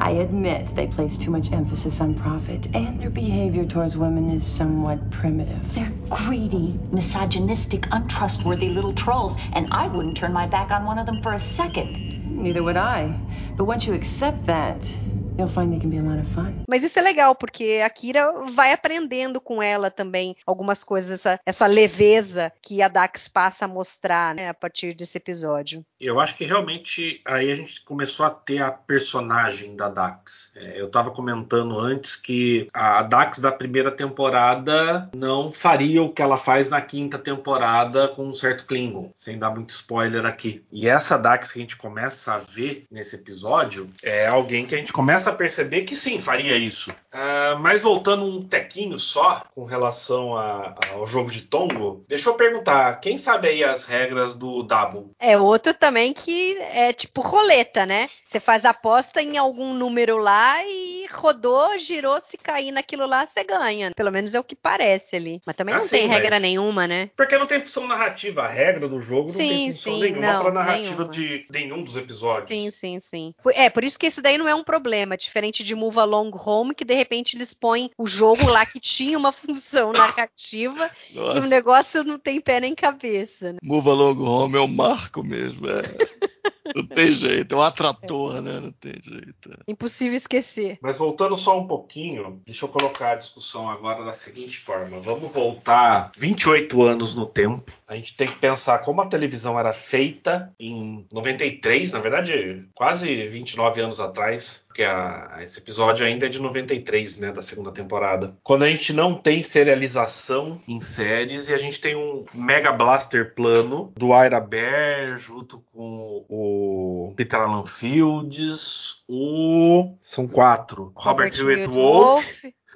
[0.00, 4.46] I admit they place too much emphasis on profit, and their behavior towards women is
[4.46, 5.74] somewhat primitive.
[5.74, 11.06] They're greedy, misogynistic, untrustworthy little trolls, and I wouldn't turn my back on one of
[11.06, 11.98] them for a second.
[12.24, 13.16] Neither would I.
[13.56, 14.96] But once you accept that,
[15.38, 16.52] you'll find they can be a lot of fun.
[16.68, 21.40] Mas isso é legal, porque a Kira vai aprendendo com ela também algumas coisas, essa,
[21.46, 25.84] essa leveza que a Dax passa a mostrar né, a partir desse episódio.
[26.00, 30.52] Eu acho que realmente aí a gente começou a ter a personagem da Dax.
[30.56, 36.22] É, eu estava comentando antes que a Dax da primeira temporada não faria o que
[36.22, 40.64] ela faz na quinta temporada com um certo Klingon, sem dar muito spoiler aqui.
[40.72, 44.78] E essa Dax que a gente começa a ver nesse episódio é alguém que a
[44.78, 46.90] gente começa a perceber que sim, faria isso.
[46.90, 52.34] Uh, mas voltando um tequinho só com relação a, ao jogo de Tongo, deixa eu
[52.34, 55.10] perguntar, quem sabe aí as regras do Double?
[55.18, 58.08] É outro também que é tipo roleta, né?
[58.28, 63.42] Você faz aposta em algum número lá e rodou, girou, se cair naquilo lá, você
[63.44, 63.90] ganha.
[63.94, 65.40] Pelo menos é o que parece ali.
[65.46, 67.10] Mas também não Assim, tem regra mas- nenhuma, né?
[67.16, 68.42] Porque não tem função narrativa.
[68.42, 71.08] A regra do jogo não Sim, tem função sim, nenhuma não, pra narrativa nenhuma.
[71.08, 72.48] de nenhum dos episódios.
[72.50, 73.34] Sim, sim, sim.
[73.54, 76.74] É, por isso que esse daí não é um problema, diferente de Move Along Home,
[76.74, 81.22] que de repente eles põem o jogo lá que tinha uma função narrativa e o
[81.22, 83.52] Nossa, negócio não tem pé nem cabeça.
[83.52, 83.58] né?
[83.62, 85.66] Move Along Home é o marco mesmo.
[85.68, 86.28] é.
[86.74, 88.60] Não tem jeito, é um atrator, né?
[88.60, 89.50] Não tem jeito.
[89.50, 89.70] é.
[89.72, 90.78] Impossível esquecer.
[90.82, 95.32] Mas voltando só um pouquinho, deixa eu colocar a discussão agora da seguinte forma: vamos
[95.32, 97.72] voltar 28 anos no tempo.
[97.86, 103.26] A gente tem que pensar como a televisão era feita em 93, na verdade, quase
[103.26, 108.36] 29 anos atrás, porque a- esse episódio ainda é de 93, né, da segunda temporada.
[108.44, 113.34] Quando a gente não tem serialização em séries e a gente tem um Mega Blaster
[113.34, 121.66] plano do Ira Bear junto com o Peter Alan Fields, o são quatro, Robert, Hewitt
[121.66, 122.24] Wolf,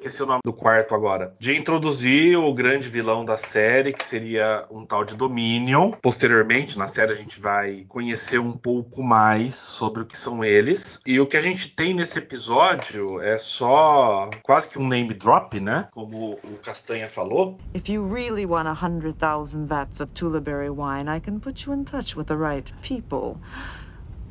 [0.02, 4.66] esqueci o nome do quarto agora, de introduzir o grande vilão da série, que seria
[4.68, 5.92] um tal de Dominion.
[6.02, 11.00] Posteriormente, na série, a gente vai conhecer um pouco mais sobre o que são eles.
[11.06, 15.60] E o que a gente tem nesse episódio é só quase que um name drop,
[15.60, 15.88] né?
[15.92, 17.56] Como o Castanha falou.
[17.72, 21.74] If you really want a hundred thousand vats of Tullaberry wine, I can put you
[21.74, 23.36] in touch with the right people.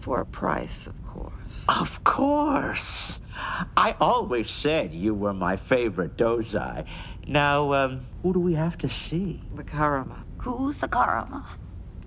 [0.02, 1.66] For a price, of course.
[1.68, 3.20] Of course.
[3.78, 6.86] I always said you were my favorite Dozai.
[7.28, 9.44] Now, um, who do we have to see?
[9.54, 10.24] The Karama.
[10.42, 11.44] Who's the Karama?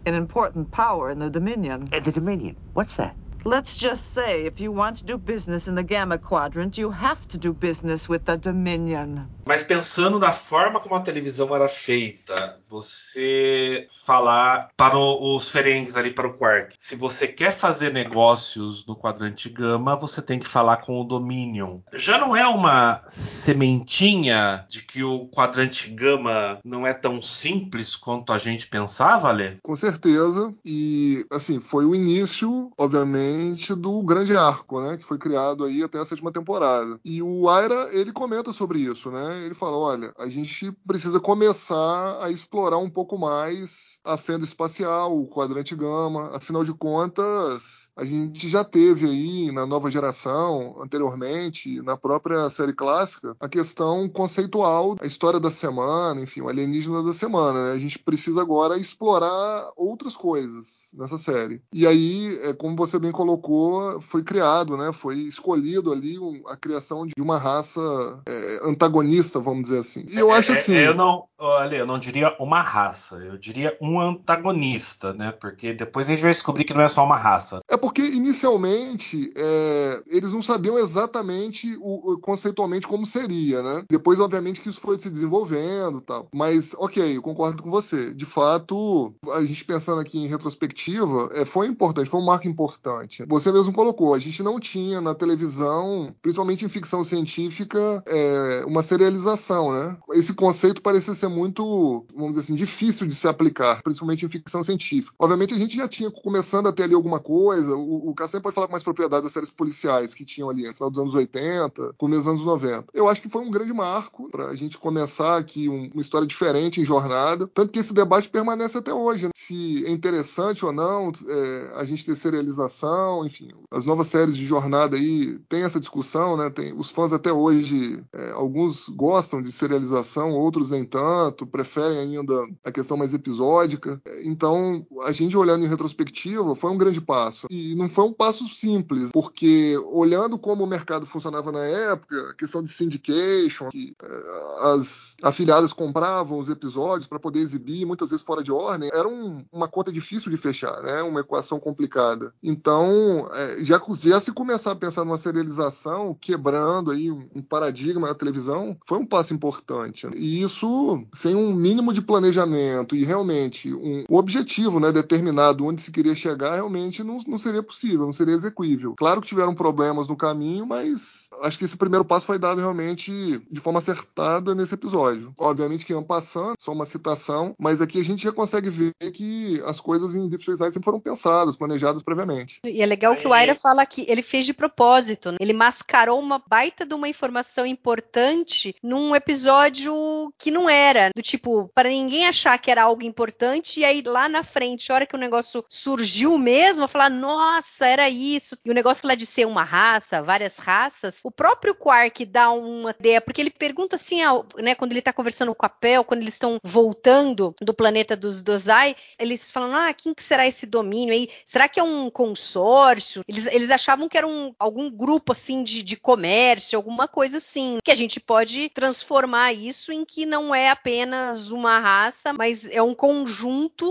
[0.07, 1.88] An important power in the Dominion.
[1.92, 2.57] Uh, the Dominion.
[2.72, 3.16] What's that?
[3.46, 7.28] Let's just say, if you want to do business in the Gamma Quadrant, you have
[7.28, 9.26] to do business with the Dominion.
[9.44, 16.11] Mas pensando na forma como a televisão era feita, você falar para os ferengues ali
[16.11, 20.78] para o Quark, se você quer fazer negócios no quadrante gama, você tem que falar
[20.78, 21.80] com o Dominion.
[21.92, 28.33] Já não é uma sementinha de que o quadrante gama não é tão simples quanto
[28.33, 29.59] a gente pensava, Lê?
[29.62, 30.54] Com certeza.
[30.64, 33.34] E, assim, foi o início, obviamente,
[33.77, 34.97] do grande arco, né?
[34.97, 36.99] Que foi criado aí até a sétima temporada.
[37.05, 39.44] E o Aira, ele comenta sobre isso, né?
[39.44, 45.16] Ele fala: olha, a gente precisa começar a explorar um pouco mais a fenda espacial,
[45.18, 46.30] o quadrante gama.
[46.34, 52.72] Afinal de contas, a gente já teve aí na nova geração, anteriormente, na própria série
[52.72, 57.68] clássica, a questão conceitual, a história da semana, enfim, o alienígena da semana.
[57.68, 57.72] Né?
[57.72, 61.62] A gente precisa agora explorar outras coisas nessa série.
[61.72, 64.92] E aí, é, como você bem colocou, foi criado, né?
[64.92, 67.80] Foi escolhido ali a criação de uma raça
[68.26, 70.04] é, antagonista, vamos dizer assim.
[70.08, 70.74] E eu É, acho é, assim.
[70.74, 75.33] Eu não, olha, eu não diria uma raça, eu diria um antagonista, né?
[75.33, 77.61] Porque depois a gente vai descobrir que não é só uma raça.
[77.68, 83.85] É porque inicialmente é, eles não sabiam exatamente o, conceitualmente como seria, né?
[83.88, 86.28] Depois, obviamente, que isso foi se desenvolvendo tal.
[86.35, 88.14] Mas, ok, eu concordo com você.
[88.14, 93.24] De fato, a gente pensando aqui em retrospectiva, é, foi importante, foi um marco importante.
[93.28, 98.83] Você mesmo colocou, a gente não tinha na televisão, principalmente em ficção científica, é, uma
[98.83, 99.96] serialização, né?
[100.12, 104.64] Esse conceito parecia ser muito, vamos dizer assim, difícil de se aplicar, principalmente em ficção
[104.64, 105.14] científica.
[105.18, 108.55] Obviamente a gente já tinha começando a ter ali alguma coisa, o, o Cassem pode
[108.55, 111.94] falar com mais propriedade das séries policiais que tinham ali no final dos anos 80,
[111.99, 112.87] começo dos anos 90.
[112.94, 116.27] Eu acho que foi um grande marco para a gente começar aqui um- uma história
[116.27, 119.31] diferente em jornada, tanto que esse debate permanece até hoje, né?
[119.35, 124.47] se é interessante ou não é, a gente ter serialização, enfim, as novas séries de
[124.47, 126.49] jornada aí tem essa discussão, né?
[126.51, 132.35] Tem, os fãs até hoje, é, alguns gostam de serialização, outros nem tanto, preferem ainda
[132.64, 133.73] a questão mais episódica.
[134.22, 137.46] Então, a gente olhando em retrospectiva, foi um grande passo.
[137.50, 142.34] E não foi um passo simples, porque olhando como o mercado funcionava na época, a
[142.34, 148.24] questão de syndication, que é, as afiliadas compravam os episódios para poder exibir, muitas vezes
[148.24, 151.02] fora de ordem, era um- uma conta difícil de fechar, né?
[151.02, 152.32] Uma equação complicada.
[152.42, 158.14] Então, é, já, já se começar a pensar numa serialização, quebrando aí um, paradigma na
[158.14, 160.06] televisão, foi um passo importante.
[160.14, 165.82] E isso, sem um mínimo de planejamento e realmente um, um objetivo né, determinado onde
[165.82, 168.94] se queria chegar, realmente não, não seria possível, não seria execuível.
[168.96, 173.40] Claro que tiveram problemas no caminho, mas acho que esse primeiro passo foi dado realmente
[173.50, 175.32] de forma acertada nesse episódio.
[175.38, 179.62] Obviamente que iam passando, só uma citação, mas aqui a gente já consegue ver que
[179.66, 182.60] as coisas em Deep Space Nine sempre foram pensadas, planejadas previamente.
[182.64, 185.32] E é legal que o Aira fala que ele fez de propósito.
[185.32, 185.38] né?
[185.40, 189.94] Ele mascarou uma baita de uma informação importante num episódio
[190.38, 191.10] que não era.
[191.14, 193.43] Do tipo, para ninguém achar que era algo importante,
[193.80, 198.09] e aí lá na frente, a hora que o negócio surgiu mesmo, falar, nossa, era
[198.09, 198.57] isso.
[198.64, 202.94] E o negócio lá de ser uma raça, várias raças, o próprio Quark dá uma
[202.98, 206.22] ideia, porque ele pergunta assim, ao- né, quando ele tá conversando com a Pel, quando
[206.22, 211.12] eles estão voltando do planeta dos Dozai, eles falam, ah, quem que será esse domínio
[211.14, 211.28] aí?
[211.44, 213.22] Será que é um consórcio?
[213.28, 217.78] Eles, eles achavam que era um, algum grupo, assim, de, de comércio, alguma coisa assim,
[217.85, 222.83] que a gente pode transformar isso em que não é apenas uma raça, mas é
[222.83, 223.34] um conjunto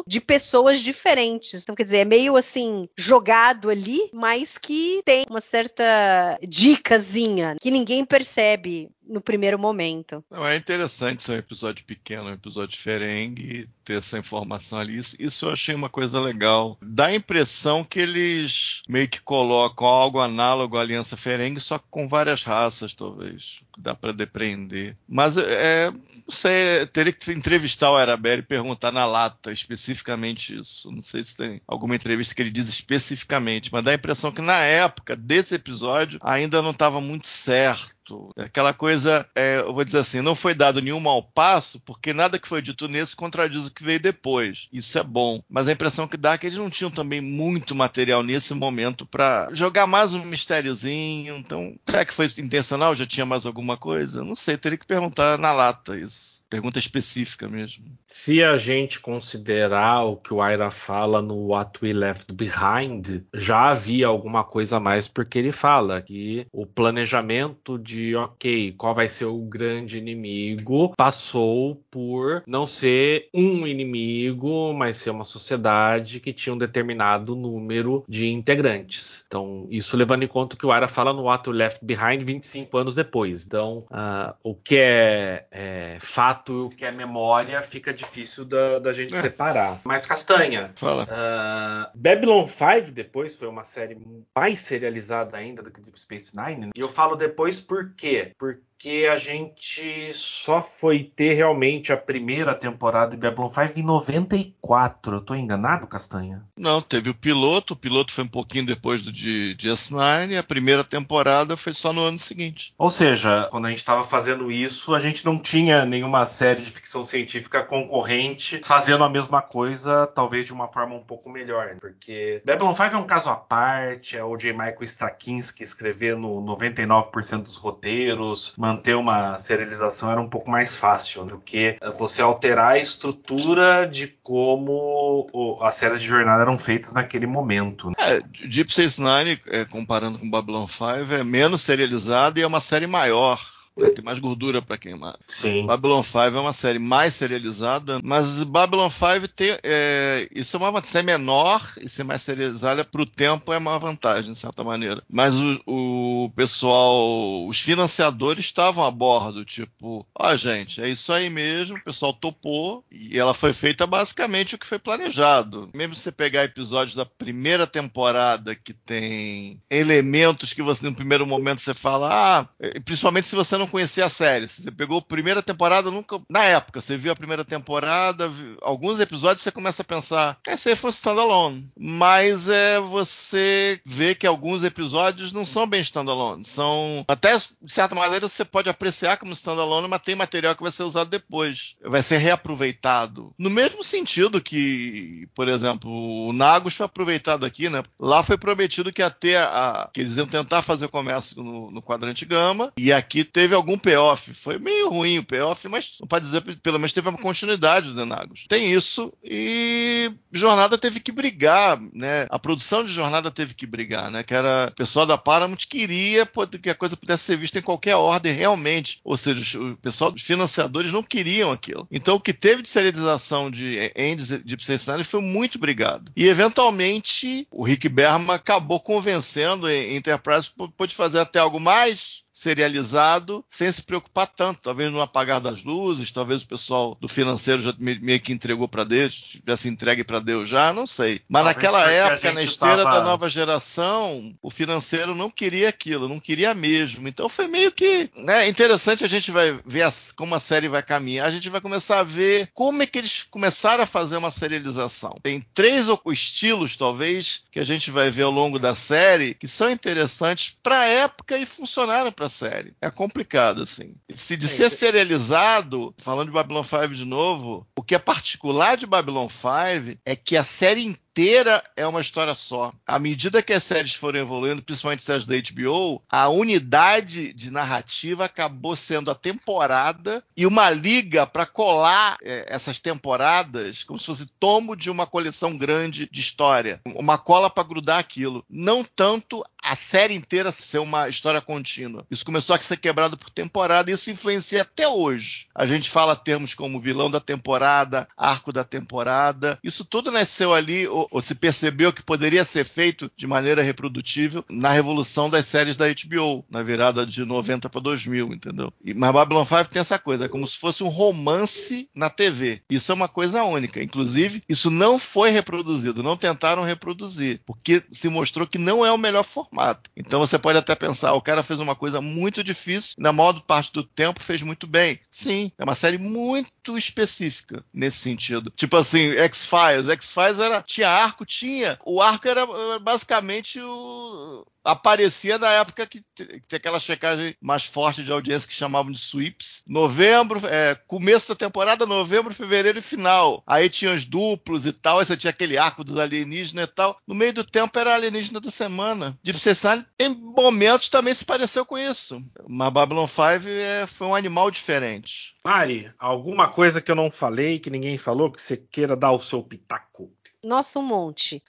[0.07, 1.61] de pessoas diferentes.
[1.61, 7.71] Então, quer dizer, é meio assim, jogado ali, mas que tem uma certa dicasinha que
[7.71, 10.23] ninguém percebe no primeiro momento.
[10.29, 14.97] Não, é interessante ser um episódio pequeno, um episódio ferengue, ter essa informação ali.
[14.97, 16.77] Isso, isso eu achei uma coisa legal.
[16.81, 22.07] Dá a impressão que eles meio que colocam algo análogo à Aliança Ferengue, só com
[22.07, 23.61] várias raças, talvez.
[23.77, 24.95] Dá para depreender.
[25.07, 25.91] Mas é,
[26.27, 30.91] você teria que entrevistar o Araberry e perguntar na lata especificamente isso.
[30.91, 34.41] Não sei se tem alguma entrevista que ele diz especificamente, mas dá a impressão que
[34.41, 38.02] na época desse episódio ainda não estava muito certo.
[38.37, 42.39] Aquela coisa, é, eu vou dizer assim, não foi dado nenhum mau passo, porque nada
[42.39, 44.67] que foi dito nesse contradiz o que veio depois.
[44.71, 45.41] Isso é bom.
[45.49, 49.05] Mas a impressão que dá é que eles não tinham também muito material nesse momento
[49.05, 51.35] para jogar mais um mistériozinho.
[51.37, 52.95] Então, será que foi intencional?
[52.95, 54.23] Já tinha mais alguma coisa?
[54.23, 56.32] Não sei, teria que perguntar na lata isso.
[56.53, 57.83] Pergunta específica mesmo.
[58.05, 63.71] Se a gente considerar o que o Aira fala no What We Left Behind, já
[63.71, 69.07] havia alguma coisa a mais, porque ele fala que o planejamento de, ok, qual vai
[69.07, 76.31] ser o grande inimigo, passou por não ser um inimigo, mas ser uma sociedade que
[76.31, 79.25] tinha um determinado número de integrantes.
[79.27, 82.21] Então, isso levando em conta o que o Aira fala no What We Left Behind
[82.21, 83.47] 25 anos depois.
[83.47, 88.79] Então, uh, o que é, é fato e o que é memória fica difícil da,
[88.79, 89.21] da gente é.
[89.21, 89.81] separar.
[89.83, 91.03] Mas Castanha, Fala.
[91.03, 93.97] Uh, Babylon 5 depois foi uma série
[94.35, 96.67] mais serializada ainda do que Deep Space Nine.
[96.67, 96.71] Né?
[96.75, 98.31] E eu falo depois por quê?
[98.37, 103.83] Porque porque a gente só foi ter realmente a primeira temporada de Babylon 5 em
[103.83, 105.15] 94.
[105.15, 106.43] Eu tô enganado, Castanha?
[106.57, 107.73] Não, teve o piloto.
[107.73, 111.73] O piloto foi um pouquinho depois do de, de S9 e a primeira temporada foi
[111.73, 112.73] só no ano seguinte.
[112.77, 116.71] Ou seja, quando a gente estava fazendo isso, a gente não tinha nenhuma série de
[116.71, 121.77] ficção científica concorrente fazendo a mesma coisa, talvez de uma forma um pouco melhor.
[121.79, 124.51] Porque Babylon 5 é um caso à parte, é o J.
[124.51, 131.37] Michael Straczynski escrevendo 99% dos roteiros, manter uma serialização era um pouco mais fácil do
[131.39, 137.91] que você alterar a estrutura de como as séries de jornada eram feitas naquele momento.
[137.97, 142.59] É, Deep Space Nine, é, comparando com Babylon 5, é menos serializado e é uma
[142.59, 143.39] série maior
[143.77, 143.89] né?
[143.89, 145.17] Tem mais gordura para queimar.
[145.27, 145.65] Sim.
[145.65, 149.57] Babylon 5 é uma série mais serializada, mas Babylon 5 tem.
[149.63, 153.79] É, isso é uma série menor e ser mais serializada para o tempo é uma
[153.79, 155.03] vantagem, de certa maneira.
[155.09, 161.29] Mas o, o pessoal, os financiadores estavam a bordo, tipo, ó, gente, é isso aí
[161.29, 165.69] mesmo, o pessoal topou e ela foi feita basicamente o que foi planejado.
[165.73, 171.61] Mesmo você pegar episódios da primeira temporada que tem elementos que você no primeiro momento
[171.61, 172.47] você fala, ah,
[172.85, 174.47] principalmente se você não não conhecia a série.
[174.47, 176.19] Você pegou a primeira temporada, nunca.
[176.29, 178.57] Na época, você viu a primeira temporada, viu...
[178.61, 181.67] alguns episódios você começa a pensar, é, se fosse standalone.
[181.77, 186.43] Mas é você vê que alguns episódios não são bem standalone.
[186.45, 187.05] São.
[187.07, 190.83] Até, de certa maneira, você pode apreciar como standalone, mas tem material que vai ser
[190.83, 191.75] usado depois.
[191.83, 193.33] Vai ser reaproveitado.
[193.39, 197.81] No mesmo sentido que, por exemplo, o Nagos foi aproveitado aqui, né?
[197.99, 199.89] Lá foi prometido que até a.
[199.93, 203.55] que eles iam tentar fazer o comércio no, no quadrante gama, e aqui teve teve
[203.55, 204.33] algum payoff.
[204.33, 208.45] Foi meio ruim o payoff, mas pode dizer, pelo menos teve uma continuidade do Denagos.
[208.47, 212.25] Tem isso e Jornada teve que brigar, né?
[212.29, 214.23] A produção de Jornada teve que brigar, né?
[214.23, 216.27] Que era o pessoal da Paramount queria
[216.61, 218.99] que a coisa pudesse ser vista em qualquer ordem realmente.
[219.03, 221.87] Ou seja, o pessoal dos financiadores não queriam aquilo.
[221.91, 226.11] Então o que teve de serialização de Endes de Cincinnati foi muito brigado.
[226.15, 233.45] E eventualmente o Rick Berman acabou convencendo a Enterprise pode fazer até algo mais serializado
[233.47, 234.61] sem se preocupar tanto.
[234.61, 238.83] Talvez no apagar das luzes, talvez o pessoal do financeiro já meio que entregou para
[238.83, 241.21] Deus, tivesse entregue para Deus já, não sei.
[241.29, 242.97] Mas talvez naquela época, na esteira tava...
[242.97, 247.07] da nova geração, o financeiro não queria aquilo, não queria mesmo.
[247.07, 249.83] Então foi meio que né, interessante a gente vai ver
[250.15, 251.27] como a série vai caminhar.
[251.27, 255.13] A gente vai começar a ver como é que eles começaram a fazer uma serialização.
[255.21, 259.69] Tem três estilos, talvez, que a gente vai ver ao longo da série que são
[259.69, 262.73] interessantes para a época e funcionaram para série.
[262.81, 263.95] É complicado, assim.
[264.13, 268.85] Se de ser serializado, falando de Babylon 5 de novo, o que é particular de
[268.85, 272.73] Babylon 5 é que a série inteira é uma história só.
[272.87, 278.25] À medida que as séries foram evoluindo, principalmente as da HBO, a unidade de narrativa
[278.25, 284.25] acabou sendo a temporada e uma liga para colar é, essas temporadas como se fosse
[284.39, 286.81] tomo de uma coleção grande de história.
[286.95, 288.43] Uma cola para grudar aquilo.
[288.49, 289.43] Não tanto
[289.73, 292.05] a série inteira ser uma história contínua.
[292.11, 295.47] Isso começou a ser quebrado por temporada e isso influencia até hoje.
[295.55, 299.57] A gente fala termos como vilão da temporada, arco da temporada.
[299.63, 304.45] Isso tudo nasceu ali, ou, ou se percebeu que poderia ser feito de maneira reprodutível
[304.47, 308.71] na revolução das séries da HBO, na virada de 90 para 2000, entendeu?
[308.85, 312.61] E, mas Babylon 5 tem essa coisa, é como se fosse um romance na TV.
[312.69, 313.81] Isso é uma coisa única.
[313.81, 318.99] Inclusive, isso não foi reproduzido, não tentaram reproduzir, porque se mostrou que não é o
[318.99, 319.89] melhor formato formato.
[319.95, 323.71] Então você pode até pensar, o cara fez uma coisa muito difícil, na maior parte
[323.71, 324.99] do tempo fez muito bem.
[325.09, 328.51] Sim, é uma série muito específica nesse sentido.
[328.55, 329.89] Tipo assim, X-Files.
[329.89, 331.77] X-Files era tinha arco, tinha.
[331.85, 332.45] O arco era
[332.79, 338.91] basicamente o aparecia na época que tem aquela checagem mais forte de audiência que chamavam
[338.91, 339.63] de sweeps.
[339.67, 343.43] Novembro, é, começo da temporada, novembro, fevereiro e final.
[343.45, 346.97] Aí tinha os duplos e tal, aí você tinha aquele arco dos alienígenas e tal.
[347.07, 349.17] No meio do tempo era alienígena da semana.
[349.23, 352.21] Deep Space Nine, em momentos, também se pareceu com isso.
[352.47, 355.35] Mas Babylon 5 é, foi um animal diferente.
[355.43, 359.19] Mari, alguma coisa que eu não falei, que ninguém falou, que você queira dar o
[359.19, 360.11] seu pitaco?
[360.43, 361.41] Nossa, um monte.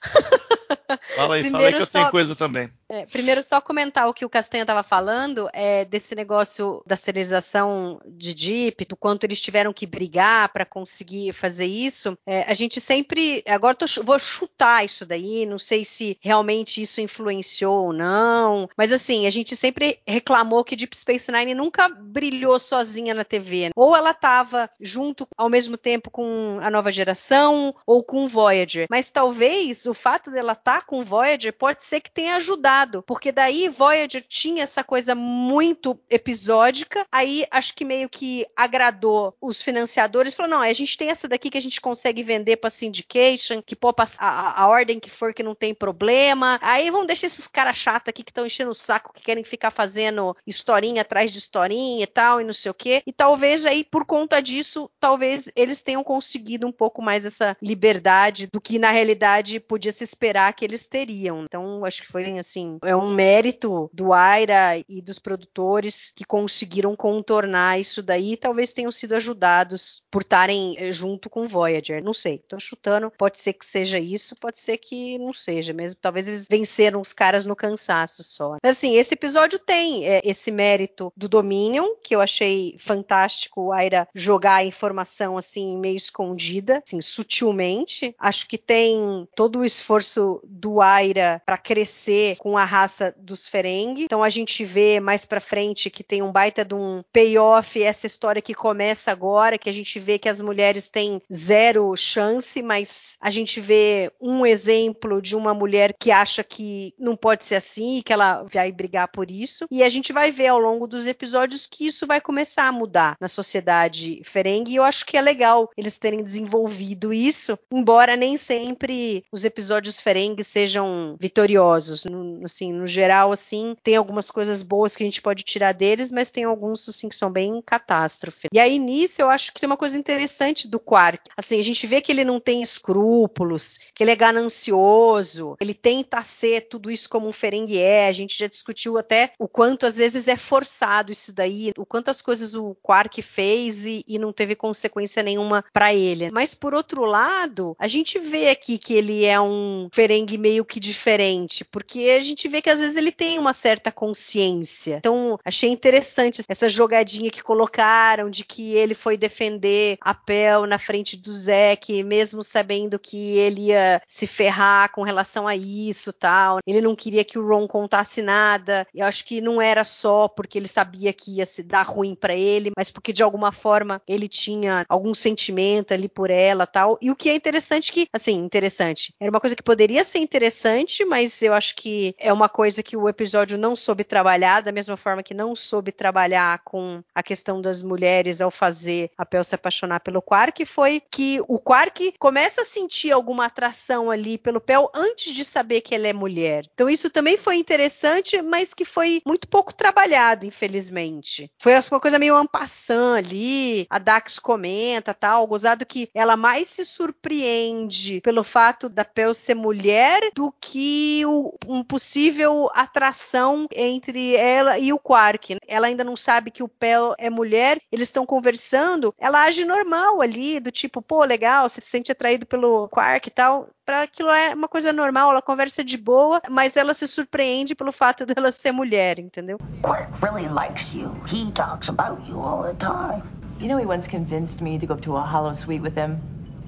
[1.15, 2.69] Fala aí, fala aí que eu tenho coisa também.
[2.89, 7.99] É, primeiro, só comentar o que o Castanha estava falando, é, desse negócio da serialização
[8.05, 12.17] de Deep, do quanto eles tiveram que brigar para conseguir fazer isso.
[12.25, 13.43] É, a gente sempre.
[13.47, 18.91] Agora tô, vou chutar isso daí, não sei se realmente isso influenciou ou não, mas
[18.91, 23.65] assim, a gente sempre reclamou que Deep Space Nine nunca brilhou sozinha na TV.
[23.65, 23.71] Né?
[23.75, 28.85] Ou ela estava junto ao mesmo tempo com a nova geração, ou com Voyager.
[28.89, 33.31] Mas talvez o fato dela estar tá com Voyager pode ser que tenha ajudado porque
[33.31, 40.35] daí Voyager tinha essa coisa muito episódica, aí acho que meio que agradou os financiadores,
[40.35, 43.75] falou, não, a gente tem essa daqui que a gente consegue vender para syndication, que
[43.75, 47.77] passar a, a, ordem que for que não tem problema, aí vamos deixar esses caras
[47.77, 52.03] chatos aqui que estão enchendo o saco, que querem ficar fazendo historinha atrás de historinha
[52.03, 55.81] e tal, e não sei o quê, e talvez aí, por conta disso, talvez eles
[55.81, 60.65] tenham conseguido um pouco mais essa liberdade do que na realidade podia se esperar que
[60.65, 61.43] eles teriam.
[61.43, 66.25] Então, acho que foi assim, assim, é um mérito do Aira e dos produtores que
[66.25, 72.03] conseguiram contornar isso daí, talvez tenham sido ajudados por estarem eh, junto com Voyager.
[72.03, 75.99] Não sei, tô chutando, pode ser que seja isso, pode ser que não seja mesmo.
[76.01, 78.57] Talvez eles venceram os caras no cansaço só.
[78.63, 83.71] Mas assim, esse episódio tem é, esse mérito do Dominion, que eu achei fantástico o
[83.71, 88.15] Aira jogar a informação assim meio escondida, assim, sutilmente.
[88.19, 94.03] Acho que tem todo o esforço do Aira para crescer com a raça dos Ferengi.
[94.03, 98.07] Então a gente vê mais para frente que tem um baita de um payoff essa
[98.07, 103.14] história que começa agora, que a gente vê que as mulheres têm zero chance, mas
[103.25, 108.03] a gente vê um exemplo de uma mulher que acha que não pode ser assim,
[108.05, 109.65] que ela vai brigar por isso.
[109.71, 113.17] E a gente vai ver ao longo dos episódios que isso vai começar a mudar
[113.19, 114.73] na sociedade Ferengue.
[114.73, 119.99] E eu acho que é legal eles terem desenvolvido isso, embora nem sempre os episódios
[119.99, 122.05] Ferengue sejam vitoriosos.
[122.05, 126.11] No, assim, no geral, assim, tem algumas coisas boas que a gente pode tirar deles,
[126.11, 128.49] mas tem alguns assim que são bem catástrofe.
[128.53, 131.21] E aí nisso eu acho que tem uma coisa interessante do Quark.
[131.35, 135.73] Assim, a gente vê que ele não tem escrúpulos escrúpulos, que ele é ganancioso, ele
[135.73, 138.07] tenta ser tudo isso como um Ferengue é.
[138.07, 142.09] A gente já discutiu até o quanto às vezes é forçado isso daí, o quanto
[142.09, 146.29] as coisas o Quark fez e, e não teve consequência nenhuma para ele.
[146.31, 150.79] Mas por outro lado, a gente vê aqui que ele é um Ferengue meio que
[150.79, 154.97] diferente, porque a gente vê que às vezes ele tem uma certa consciência.
[154.97, 160.77] Então, achei interessante essa jogadinha que colocaram de que ele foi defender a Pel na
[160.77, 166.59] frente do Zek, mesmo sabendo que ele ia se ferrar com relação a isso tal.
[166.65, 168.87] Ele não queria que o Ron contasse nada.
[168.93, 172.33] Eu acho que não era só porque ele sabia que ia se dar ruim para
[172.33, 176.97] ele, mas porque de alguma forma ele tinha algum sentimento ali por ela tal.
[177.01, 179.13] E o que é interessante que, assim, interessante.
[179.19, 182.97] Era uma coisa que poderia ser interessante, mas eu acho que é uma coisa que
[182.97, 187.61] o episódio não soube trabalhar, da mesma forma que não soube trabalhar com a questão
[187.61, 192.61] das mulheres ao fazer a Pel se apaixonar pelo Quark, foi que o Quark começa
[192.61, 196.65] a sentir sentir alguma atração ali pelo Pel antes de saber que ela é mulher.
[196.73, 201.51] Então isso também foi interessante, mas que foi muito pouco trabalhado, infelizmente.
[201.57, 206.85] Foi uma coisa meio ampassã ali, a Dax comenta tal, gozado que ela mais se
[206.85, 214.77] surpreende pelo fato da Pel ser mulher do que o, um possível atração entre ela
[214.77, 215.57] e o Quark.
[215.67, 220.21] Ela ainda não sabe que o Pel é mulher, eles estão conversando, ela age normal
[220.21, 224.29] ali, do tipo, pô, legal, você se sente atraído pelo Quark e tal, para aquilo
[224.29, 228.51] é uma coisa normal, ela conversa de boa, mas ela se surpreende pelo fato dela
[228.51, 229.57] ser mulher, entendeu?
[229.81, 231.11] Quark really likes you.
[231.27, 233.23] He talks about you all the time.
[233.59, 236.19] You know, he once convinced me to go up to a hollow suite with him.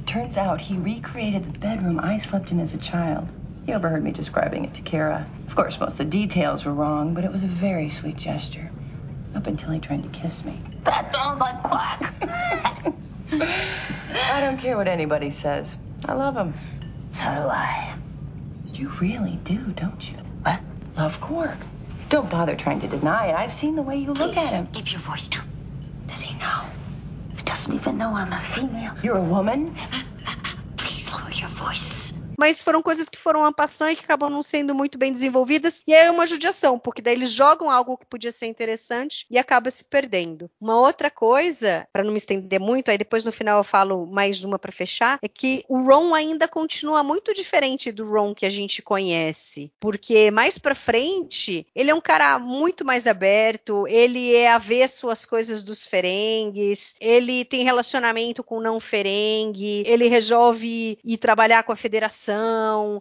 [0.05, 3.27] Turns out he recreated the bedroom I slept in as a child.
[3.65, 5.25] He overheard me describing it to Kira.
[5.47, 8.71] Of course, most of the details were wrong, but it was a very sweet gesture.
[9.35, 10.57] Up until he tried to kiss me.
[10.85, 12.13] That sounds like Quark.
[14.31, 15.77] I don't care what anybody says.
[16.05, 16.53] I love him.
[17.11, 17.95] So do I.
[18.73, 20.17] You really do, don't you?
[20.43, 20.59] What?
[20.95, 21.57] Love Quark.
[22.09, 23.35] Don't bother trying to deny it.
[23.35, 24.67] I've seen the way you look at him.
[24.67, 25.47] Keep your voice down.
[26.07, 26.61] Does he know?
[27.35, 28.93] He doesn't even know I'm a female.
[29.03, 29.75] You're a woman?
[30.77, 31.96] Please lower your voice.
[32.37, 35.83] Mas foram coisas que foram ampassando e que acabam não sendo muito bem desenvolvidas.
[35.87, 39.71] E é uma judiação, porque daí eles jogam algo que podia ser interessante e acaba
[39.71, 40.49] se perdendo.
[40.61, 44.43] Uma outra coisa, para não me estender muito, aí depois no final eu falo mais
[44.43, 48.49] uma para fechar, é que o Ron ainda continua muito diferente do Ron que a
[48.49, 54.51] gente conhece, porque mais para frente ele é um cara muito mais aberto, ele é
[54.51, 61.63] avesso às coisas dos ferengues, ele tem relacionamento com não ferengue, ele resolve ir trabalhar
[61.63, 62.26] com a federação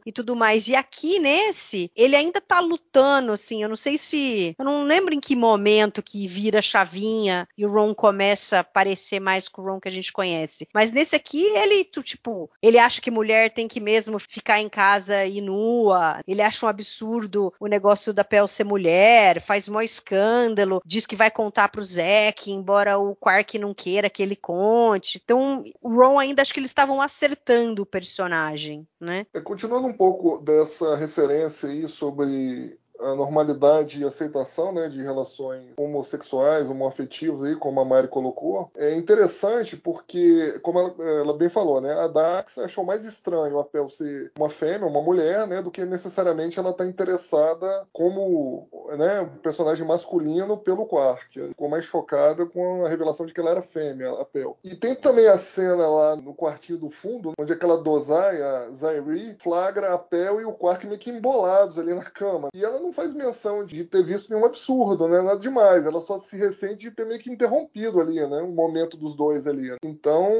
[0.04, 0.68] e tudo mais.
[0.68, 4.54] E aqui nesse, ele ainda tá lutando, assim, eu não sei se.
[4.58, 9.20] Eu não lembro em que momento que vira chavinha e o Ron começa a parecer
[9.20, 10.68] mais com o Ron que a gente conhece.
[10.74, 15.24] Mas nesse aqui, ele, tipo, ele acha que mulher tem que mesmo ficar em casa
[15.24, 20.80] e nua, ele acha um absurdo o negócio da Pel ser mulher, faz mó escândalo,
[20.84, 25.20] diz que vai contar pro Zack, embora o Quark não queira que ele conte.
[25.22, 29.15] Então, o Ron ainda acho que eles estavam acertando o personagem, né?
[29.32, 35.66] É, continuando um pouco dessa referência aí sobre a normalidade e aceitação né, de relações
[35.76, 41.80] homossexuais, homoafetivas, aí, como a Mari colocou, é interessante porque, como ela, ela, bem falou,
[41.80, 45.70] né, a Dax achou mais estranho a Pel ser uma fêmea, uma mulher, né, do
[45.70, 51.48] que necessariamente ela estar tá interessada como né, personagem masculino pelo Quark.
[51.48, 54.56] Ficou mais chocada com a revelação de que ela era fêmea, a Pel.
[54.64, 59.36] E tem também a cena lá no quartinho do fundo, onde aquela Dozai, a Zairi,
[59.38, 62.48] flagra a Pel e o Quark meio que embolados ali na cama.
[62.54, 65.20] E ela não faz menção de ter visto nenhum absurdo, né?
[65.20, 65.84] Nada demais.
[65.84, 68.40] Ela só se ressente de ter meio que interrompido ali, né?
[68.40, 69.74] O momento dos dois ali.
[69.82, 70.30] Então,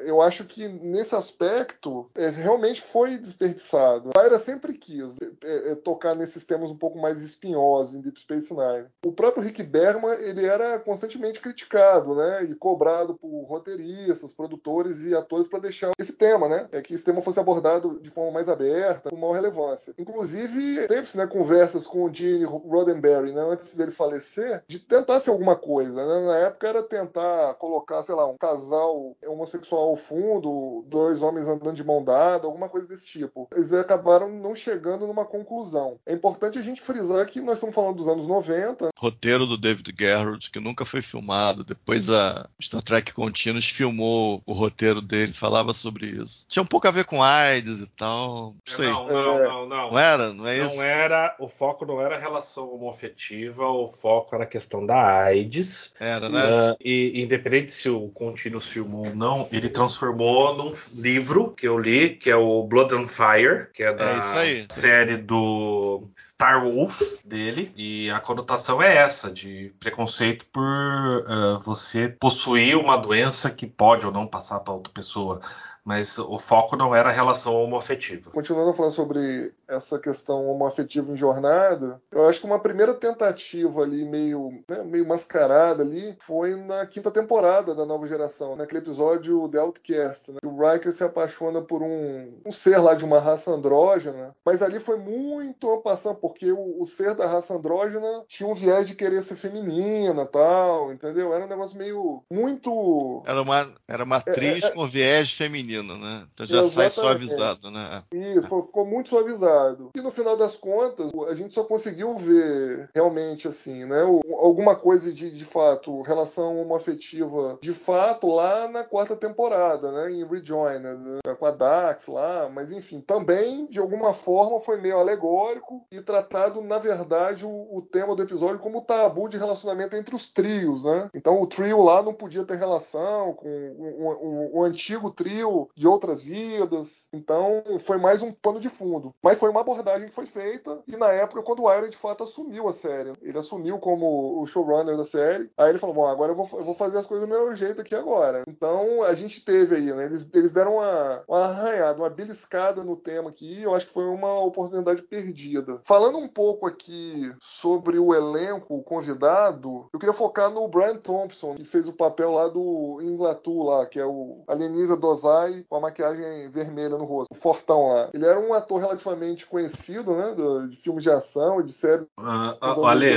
[0.00, 4.10] eu acho que nesse aspecto é, realmente foi desperdiçado.
[4.10, 8.20] A Tyra sempre quis é, é, tocar nesses temas um pouco mais espinhosos em Deep
[8.20, 8.86] Space Nine.
[9.04, 12.44] O próprio Rick Bergman, ele era constantemente criticado, né?
[12.44, 16.68] E cobrado por roteiristas, produtores e atores para deixar esse tema, né?
[16.72, 19.94] É que esse tema fosse abordado de forma mais aberta, com maior relevância.
[19.98, 25.30] Inclusive, teve-se né, conversas com o Gene Roddenberry, né, antes dele falecer, de tentar ser
[25.30, 25.94] alguma coisa.
[25.94, 26.26] Né?
[26.26, 31.74] Na época era tentar colocar, sei lá, um casal homossexual ao fundo, dois homens andando
[31.74, 33.48] de mão dada, alguma coisa desse tipo.
[33.52, 35.98] Eles acabaram não chegando numa conclusão.
[36.06, 38.90] É importante a gente frisar que nós estamos falando dos anos 90.
[38.98, 41.64] Roteiro do David Garrett, que nunca foi filmado.
[41.64, 46.44] Depois a Star Trek Continuous filmou o roteiro dele, falava sobre isso.
[46.48, 48.54] Tinha um pouco a ver com AIDS e tal.
[48.66, 48.86] Não sei.
[48.86, 49.90] Não, não, não, não.
[49.90, 50.32] Não era?
[50.32, 50.76] Não é não isso?
[50.76, 51.36] Não era.
[51.38, 55.94] O foco não era relação homoafetiva, o foco era a questão da AIDS.
[55.98, 56.40] Era, né?
[56.40, 61.78] Uh, e independente se o Continuous filmou ou não, ele transformou num livro que eu
[61.78, 67.00] li, que é o Blood on Fire, que é da é série do Star Wolf
[67.24, 67.72] dele.
[67.76, 74.06] E a conotação é essa, de preconceito por uh, você possuir uma doença que pode
[74.06, 75.40] ou não passar para outra pessoa
[75.84, 78.30] mas o foco não era a relação homoafetiva.
[78.30, 83.82] Continuando a falar sobre essa questão homoafetiva em jornada, eu acho que uma primeira tentativa
[83.82, 89.48] ali, meio, né, meio mascarada ali, foi na quinta temporada da nova geração, naquele episódio
[89.48, 90.38] The Outcast, né?
[90.44, 94.78] O Riker se apaixona por um, um ser lá de uma raça andrógena, mas ali
[94.78, 99.22] foi muito passando, porque o, o, ser da raça andrógena tinha um viés de querer
[99.22, 101.32] ser feminina tal, entendeu?
[101.32, 103.22] Era um negócio meio muito.
[103.26, 106.26] Era uma, era uma atriz é, é, com viés feminino né?
[106.32, 108.02] Então já sai suavizado, né?
[108.12, 109.61] Isso, ficou muito suavizado.
[109.94, 114.02] E no final das contas, a gente só conseguiu ver realmente assim, né?
[114.38, 120.12] Alguma coisa de, de fato, relação homoafetiva de fato lá na quarta temporada, né?
[120.12, 121.20] Em Rejoined, né?
[121.38, 126.60] com a Dax lá, mas enfim, também de alguma forma foi meio alegórico e tratado,
[126.60, 131.10] na verdade, o, o tema do episódio como tabu de relacionamento entre os trios, né?
[131.14, 135.86] Então o trio lá não podia ter relação com o, o, o antigo trio de
[135.86, 137.01] outras vidas.
[137.12, 139.14] Então foi mais um pano de fundo.
[139.22, 142.24] Mas foi uma abordagem que foi feita e na época quando o Iron de fato
[142.24, 145.50] assumiu a série, ele assumiu como o showrunner da série.
[145.56, 147.80] Aí ele falou: bom, agora eu vou, eu vou fazer as coisas do meu jeito
[147.80, 148.42] aqui agora.
[148.48, 150.06] Então a gente teve aí, né?
[150.06, 153.62] Eles, eles deram uma, uma arranhada, uma beliscada no tema aqui.
[153.62, 155.80] Eu acho que foi uma oportunidade perdida.
[155.84, 161.64] Falando um pouco aqui sobre o elenco, convidado, eu queria focar no Brian Thompson, que
[161.64, 166.50] fez o papel lá do Inglatu lá, que é o alienígena Dozai com a maquiagem
[166.50, 168.08] vermelha no rosto, o Fortão lá.
[168.14, 170.34] Ele era um ator relativamente conhecido, né?
[170.68, 172.06] De filmes de ação e de séries.
[172.18, 173.16] Uh, uh, Ale,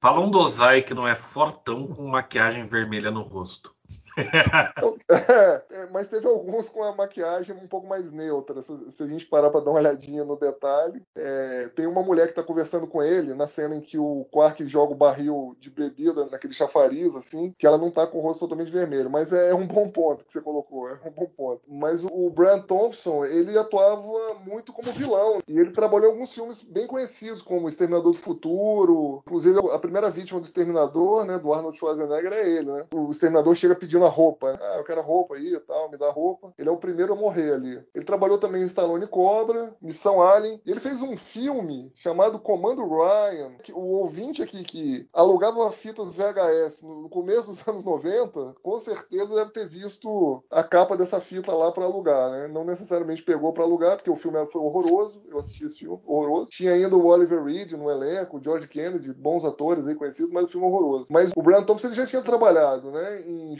[0.00, 3.74] fala um Dozai que não é fortão com maquiagem vermelha no rosto.
[4.18, 8.60] É, mas teve alguns com a maquiagem um pouco mais neutra.
[8.62, 12.32] Se, a gente parar para dar uma olhadinha no detalhe, é, tem uma mulher que
[12.32, 16.26] está conversando com ele na cena em que o Quark joga o barril de bebida
[16.26, 19.10] naquele chafariz, assim, que ela não tá com o rosto totalmente vermelho.
[19.10, 21.62] Mas é, é um bom ponto que você colocou, é um bom ponto.
[21.68, 25.40] Mas o, o Brian Thompson, ele atuava muito como vilão.
[25.46, 29.22] E ele trabalhou em alguns filmes bem conhecidos, como Exterminador do Futuro.
[29.26, 32.86] Inclusive, a primeira vítima do Exterminador, né, do Arnold Schwarzenegger, é ele, né?
[32.92, 34.52] O Exterminador chega pedindo a roupa.
[34.52, 34.58] Né?
[34.60, 36.52] Ah, eu quero a roupa aí e tal, me dá roupa.
[36.58, 37.82] Ele é o primeiro a morrer ali.
[37.94, 40.60] Ele trabalhou também em Stallone Cobra, Missão Alien.
[40.66, 43.52] Ele fez um filme chamado Comando Ryan.
[43.62, 49.34] Que o ouvinte aqui que alugava fitas VHS no começo dos anos 90, com certeza
[49.34, 52.48] deve ter visto a capa dessa fita lá para alugar, né?
[52.48, 55.22] Não necessariamente pegou para alugar, porque o filme foi horroroso.
[55.28, 56.46] Eu assisti esse filme, horroroso.
[56.50, 60.44] Tinha ainda o Oliver Reed no elenco, o George Kennedy, bons atores aí conhecidos, mas
[60.44, 61.06] o filme é horroroso.
[61.10, 63.22] Mas o Brian Thompson ele já tinha trabalhado, né?
[63.22, 63.56] Em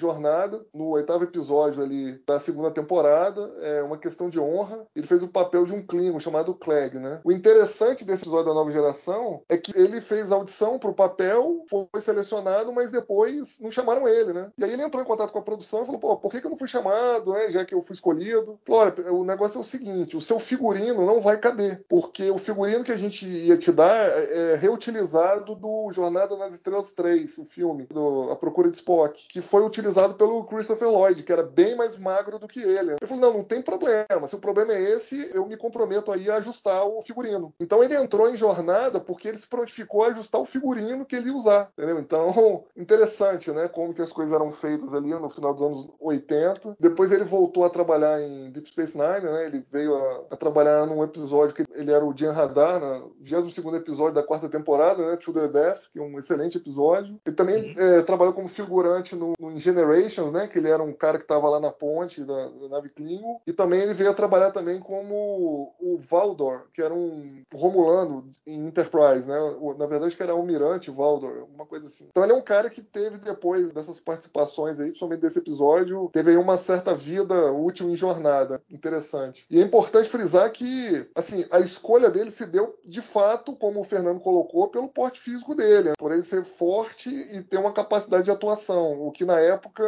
[0.73, 4.87] No oitavo episódio ali da segunda temporada, é uma questão de honra.
[4.95, 7.21] Ele fez o papel de um Klingon chamado Clegg, né?
[7.25, 11.65] O interessante desse episódio da nova geração é que ele fez audição para o papel,
[11.69, 14.51] foi selecionado, mas depois não chamaram ele, né?
[14.57, 16.47] E aí ele entrou em contato com a produção e falou: pô, por que, que
[16.47, 17.51] eu não fui chamado, né?
[17.51, 18.59] Já que eu fui escolhido.
[18.65, 22.39] Falou: olha, o negócio é o seguinte: o seu figurino não vai caber, porque o
[22.39, 27.45] figurino que a gente ia te dar é reutilizado do Jornada nas Estrelas 3, o
[27.45, 31.75] filme, do A Procura de Spock, que foi utilizado pelo Christopher Lloyd, que era bem
[31.75, 32.91] mais magro do que ele.
[32.91, 34.29] Ele falou: não, não tem problema.
[34.29, 37.55] Se o problema é esse, eu me comprometo aí a ajustar o figurino.
[37.59, 41.31] Então ele entrou em jornada porque ele se prontificou a ajustar o figurino que ele
[41.31, 41.71] ia usar.
[41.73, 41.99] Entendeu?
[41.99, 43.67] Então, interessante, né?
[43.69, 46.77] Como que as coisas eram feitas ali no final dos anos 80.
[46.79, 49.47] Depois ele voltou a trabalhar em Deep Space Nine, né?
[49.47, 53.77] Ele veio a, a trabalhar num episódio que ele era o Jan Radar, no 22
[53.77, 55.17] episódio da quarta temporada, né?
[55.17, 57.19] To the Death, que é um excelente episódio.
[57.25, 59.51] Ele também é, trabalhou como figurante no, no
[60.11, 60.49] Generations, né?
[60.49, 63.41] Que ele era um cara que estava lá na ponte da, da nave Klingon.
[63.47, 68.67] E também ele veio a trabalhar também como o Valdor, que era um Romulano em
[68.67, 69.37] Enterprise, né?
[69.79, 72.09] Na verdade, que era almirante Valdor, uma coisa assim.
[72.11, 76.33] Então ele é um cara que teve depois dessas participações aí, principalmente desse episódio, teve
[76.33, 78.61] aí uma certa vida útil em jornada.
[78.71, 79.47] Interessante.
[79.51, 83.85] E é importante frisar que, assim, a escolha dele se deu de fato, como o
[83.85, 85.95] Fernando colocou, pelo porte físico dele, né?
[85.99, 89.85] por ele ser forte e ter uma capacidade de atuação, o que na época,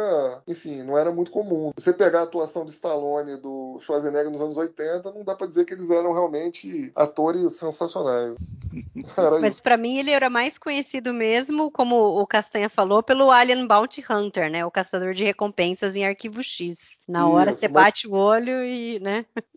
[0.47, 1.71] enfim, não era muito comum.
[1.75, 5.47] Você pegar a atuação do Stallone e do Schwarzenegger nos anos 80, não dá para
[5.47, 8.35] dizer que eles eram realmente atores sensacionais.
[9.41, 14.03] Mas para mim ele era mais conhecido mesmo, como o Castanha falou, pelo Alien Bounty
[14.09, 14.65] Hunter, né?
[14.65, 16.99] O caçador de recompensas em Arquivo X.
[17.07, 17.83] Na hora Isso, você mas...
[17.83, 19.25] bate o olho e, né?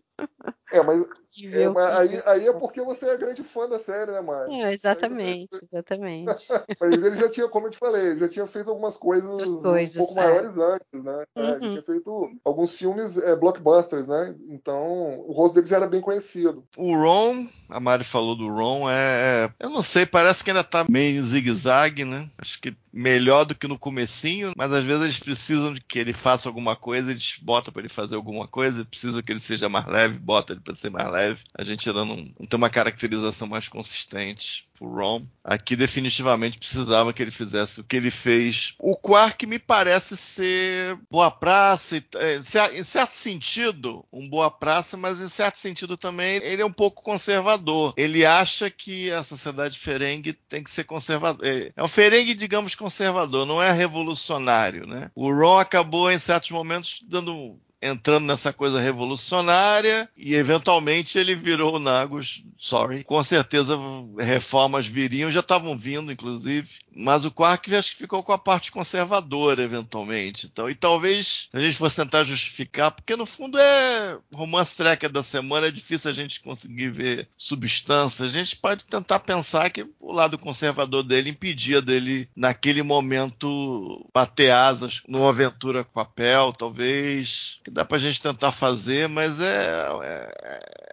[0.73, 1.05] É, mas
[1.45, 4.51] é, mas aí, aí, é porque você é grande fã da série, né, Mário?
[4.53, 5.65] É, exatamente, você...
[5.65, 6.25] exatamente.
[6.79, 9.99] mas ele já tinha, como eu te falei, já tinha feito algumas coisas, coisas um
[9.99, 10.23] pouco é.
[10.23, 11.23] maiores antes, né?
[11.35, 11.43] Uhum.
[11.43, 14.35] É, ele tinha feito alguns filmes é, blockbusters, né?
[14.49, 16.63] Então o rosto dele já era bem conhecido.
[16.75, 19.45] O Ron, a Mari falou do Ron, é.
[19.45, 22.27] é eu não sei, parece que ainda tá meio zigue-zague, né?
[22.41, 26.13] Acho que melhor do que no comecinho, mas às vezes eles precisam de que ele
[26.13, 29.85] faça alguma coisa, eles botam para ele fazer alguma coisa, precisam que ele seja mais
[29.85, 31.26] leve, bota ele para ser mais leve.
[31.57, 35.25] A gente não tem uma caracterização mais consistente pro Ron.
[35.43, 38.75] Aqui definitivamente precisava que ele fizesse o que ele fez.
[38.79, 42.35] O Quark me parece ser boa praça, é,
[42.77, 47.01] em certo sentido, um boa praça, mas em certo sentido também ele é um pouco
[47.01, 47.93] conservador.
[47.97, 51.47] Ele acha que a sociedade ferengue tem que ser conservadora.
[51.47, 55.09] É, é um ferengue, digamos, conservador, não é revolucionário, né?
[55.15, 61.75] O Ron acabou em certos momentos dando entrando nessa coisa revolucionária e eventualmente ele virou
[61.75, 63.03] o Nagus, sorry.
[63.03, 63.77] Com certeza
[64.17, 68.71] reformas viriam, já estavam vindo inclusive, mas o Quark acho que ficou com a parte
[68.71, 70.47] conservadora eventualmente.
[70.47, 75.11] Então, e talvez se a gente fosse tentar justificar, porque no fundo é romance tracker
[75.11, 78.25] da semana, é difícil a gente conseguir ver substância.
[78.25, 84.51] A gente pode tentar pensar que o lado conservador dele impedia dele naquele momento bater
[84.51, 89.89] asas numa aventura com papel, talvez que dá pra gente tentar fazer, mas é,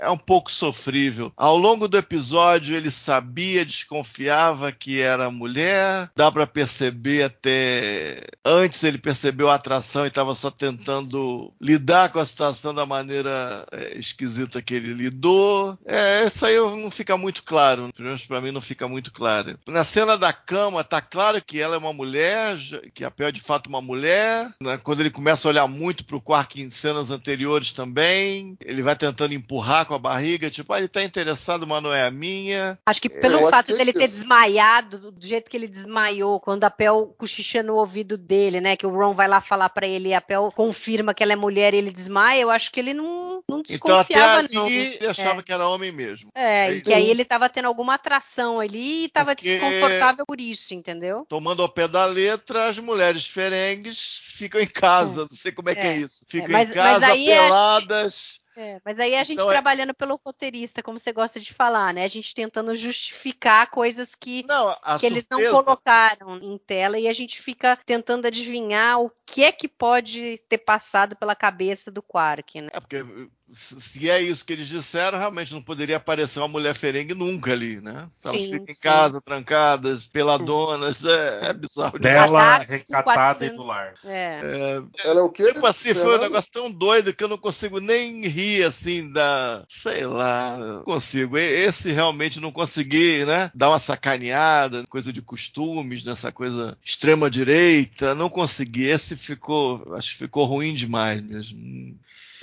[0.05, 1.33] é, um pouco sofrível.
[1.37, 8.23] Ao longo do episódio, ele sabia, desconfiava que era mulher, dá para perceber até.
[8.45, 13.65] Antes ele percebeu a atração e estava só tentando lidar com a situação da maneira
[13.73, 15.79] é, esquisita que ele lidou.
[15.87, 17.91] É, essa aí não fica muito claro.
[17.95, 19.59] Pelo menos pra mim não fica muito claro.
[19.67, 22.57] Na cena da cama, tá claro que ela é uma mulher,
[22.93, 24.49] que a Pel é de fato uma mulher.
[24.61, 24.79] Né?
[24.83, 29.35] Quando ele começa a olhar muito pro Quark em cenas anteriores também, ele vai tentando
[29.35, 32.79] empurrar com a barriga, tipo, ah, ele tá interessado, mas não é a minha.
[32.87, 36.65] Acho que pelo Eu fato acho dele ter desmaiado, do jeito que ele desmaiou, quando
[36.65, 38.77] a Pel cochicha no ouvido dele, né?
[38.77, 41.37] Que o Ron vai lá falar pra ele e a Pel confirma que ela é
[41.37, 44.69] mulher e ele desmaia, eu acho que ele não, não Então até desconfiava, ali não.
[44.69, 46.29] ele achava que era homem mesmo.
[46.35, 50.25] É, É e que aí ele tava tendo alguma atração ali e tava Porque- desconfortável
[50.27, 51.25] por isso, entendeu?
[51.29, 55.23] Tomando ao pé da letra, as mulheres ferengues ficam em casa.
[55.31, 55.97] Não sei como é, que é É.
[55.99, 56.25] isso.
[56.29, 58.39] Ficam mas- em casa, é- peladas.
[58.57, 61.93] É, mas aí a gente Então é- trabalhando pelo roteirista, como você gosta de falar,
[61.93, 62.05] né?
[62.05, 67.09] A gente tentando justificar coisas que, Não, que eles não surpresa- colocaram em tela e
[67.09, 72.03] a gente fica tentando adivinhar o que é que pode ter passado pela cabeça do
[72.03, 72.69] Quark, né?
[72.73, 73.05] É porque
[73.49, 77.81] se é isso que eles disseram, realmente não poderia aparecer uma mulher ferengue nunca ali,
[77.81, 78.09] né?
[78.25, 78.81] Elas Sim, ficam em sim.
[78.83, 81.99] casa, trancadas, peladonas, é, é bizarro.
[81.99, 83.43] Cadastro recatada 400.
[83.43, 83.95] e do lar.
[84.05, 84.39] É.
[84.43, 85.53] É, Ela é o quê?
[85.53, 86.23] Tipo assim, foi um Fernando?
[86.23, 89.65] negócio tão doido que eu não consigo nem rir assim da.
[89.69, 91.37] Sei lá, não consigo.
[91.37, 93.51] Esse realmente não consegui, né?
[93.55, 98.15] Dar uma sacaneada, coisa de costumes, nessa coisa extrema direita.
[98.15, 98.85] Não consegui.
[98.85, 99.95] Esse ficou.
[99.95, 101.59] Acho que ficou ruim demais mesmo.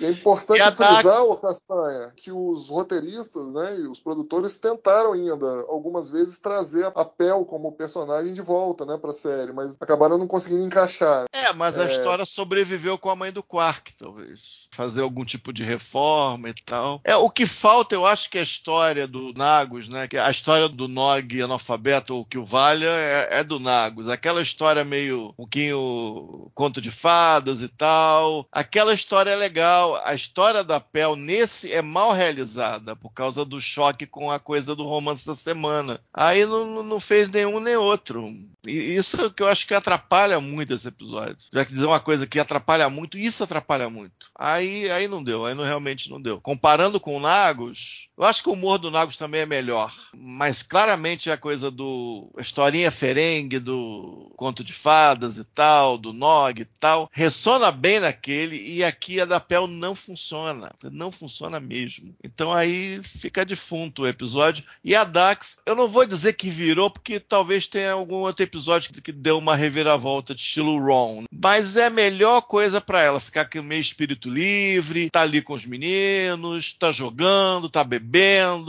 [0.02, 5.14] E é importante E a frisar, Castanha, que os roteiristas né, e os produtores tentaram
[5.14, 10.18] ainda, algumas vezes, trazer a Pel como personagem de volta né, pra série, mas acabaram
[10.18, 11.26] não conseguindo encaixar.
[11.42, 11.88] É, mas a É.
[11.88, 14.62] história sobreviveu com a mãe do Quark, talvez.
[14.74, 17.02] Fazer algum tipo de reforma e tal.
[17.04, 20.08] É, o que falta, eu acho que é a história do Nagus, né?
[20.08, 24.08] Que a história do Nog analfabeto, ou que o valha, é, é do Nagus.
[24.08, 28.48] Aquela história meio um pouquinho conto de fadas e tal.
[28.52, 30.00] Aquela história é legal.
[30.06, 34.76] A história da Pel nesse é mal realizada por causa do choque com a coisa
[34.76, 36.00] do romance da semana.
[36.14, 38.26] Aí não, não fez nenhum nem outro.
[38.66, 41.31] E isso é o que eu acho que atrapalha muito esse episódio.
[41.54, 44.32] Já que dizer uma coisa que atrapalha muito, isso atrapalha muito.
[44.38, 46.40] Aí, aí não deu, aí não, realmente não deu.
[46.40, 49.92] Comparando com o Nagos, eu acho que o humor do Nagos também é melhor.
[50.16, 52.32] Mas claramente a coisa do.
[52.38, 58.00] A historinha ferengue, do conto de fadas e tal, do Nog e tal, ressona bem
[58.00, 60.72] naquele e aqui a da Pel não funciona.
[60.92, 62.16] Não funciona mesmo.
[62.24, 64.64] Então aí fica defunto o episódio.
[64.86, 68.92] E a Dax, eu não vou dizer que virou, porque talvez tenha algum outro episódio
[68.94, 71.24] que, deu uma reviravolta de estilo Ron.
[71.32, 75.54] Mas é a melhor coisa pra ela, ficar com meio espírito livre, tá ali com
[75.54, 78.11] os meninos, tá jogando, tá bebendo,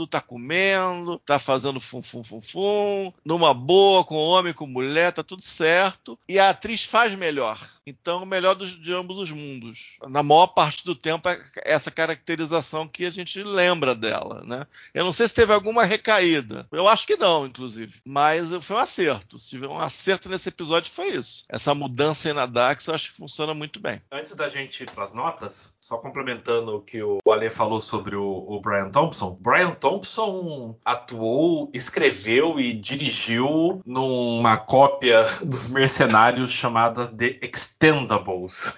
[0.07, 5.23] tá comendo, tá fazendo fum fum fum fum, numa boa, com homem, com mulher, tá
[5.23, 6.17] tudo certo.
[6.27, 7.59] E a atriz faz melhor.
[7.85, 9.97] Então, o melhor dos, de ambos os mundos.
[10.07, 14.65] Na maior parte do tempo, é essa caracterização que a gente lembra dela, né?
[14.93, 16.65] Eu não sei se teve alguma recaída.
[16.71, 17.99] Eu acho que não, inclusive.
[18.05, 19.37] Mas foi um acerto.
[19.37, 21.43] Se tiver um acerto nesse episódio, foi isso.
[21.49, 24.01] Essa mudança aí na Dax, eu acho que funciona muito bem.
[24.11, 28.15] Antes da gente ir para as notas, só complementando o que o Ale falou sobre
[28.15, 29.37] o, o Brian Thompson.
[29.39, 37.39] Brian Thompson atuou, escreveu e dirigiu numa cópia dos Mercenários chamada The
[37.83, 38.77] Extendables.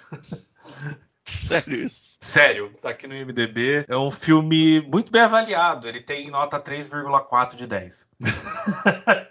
[1.24, 2.18] Sério isso.
[2.22, 3.86] Sério, tá aqui no IMDb.
[3.88, 5.88] É um filme muito bem avaliado.
[5.88, 8.10] Ele tem nota 3,4 de 10.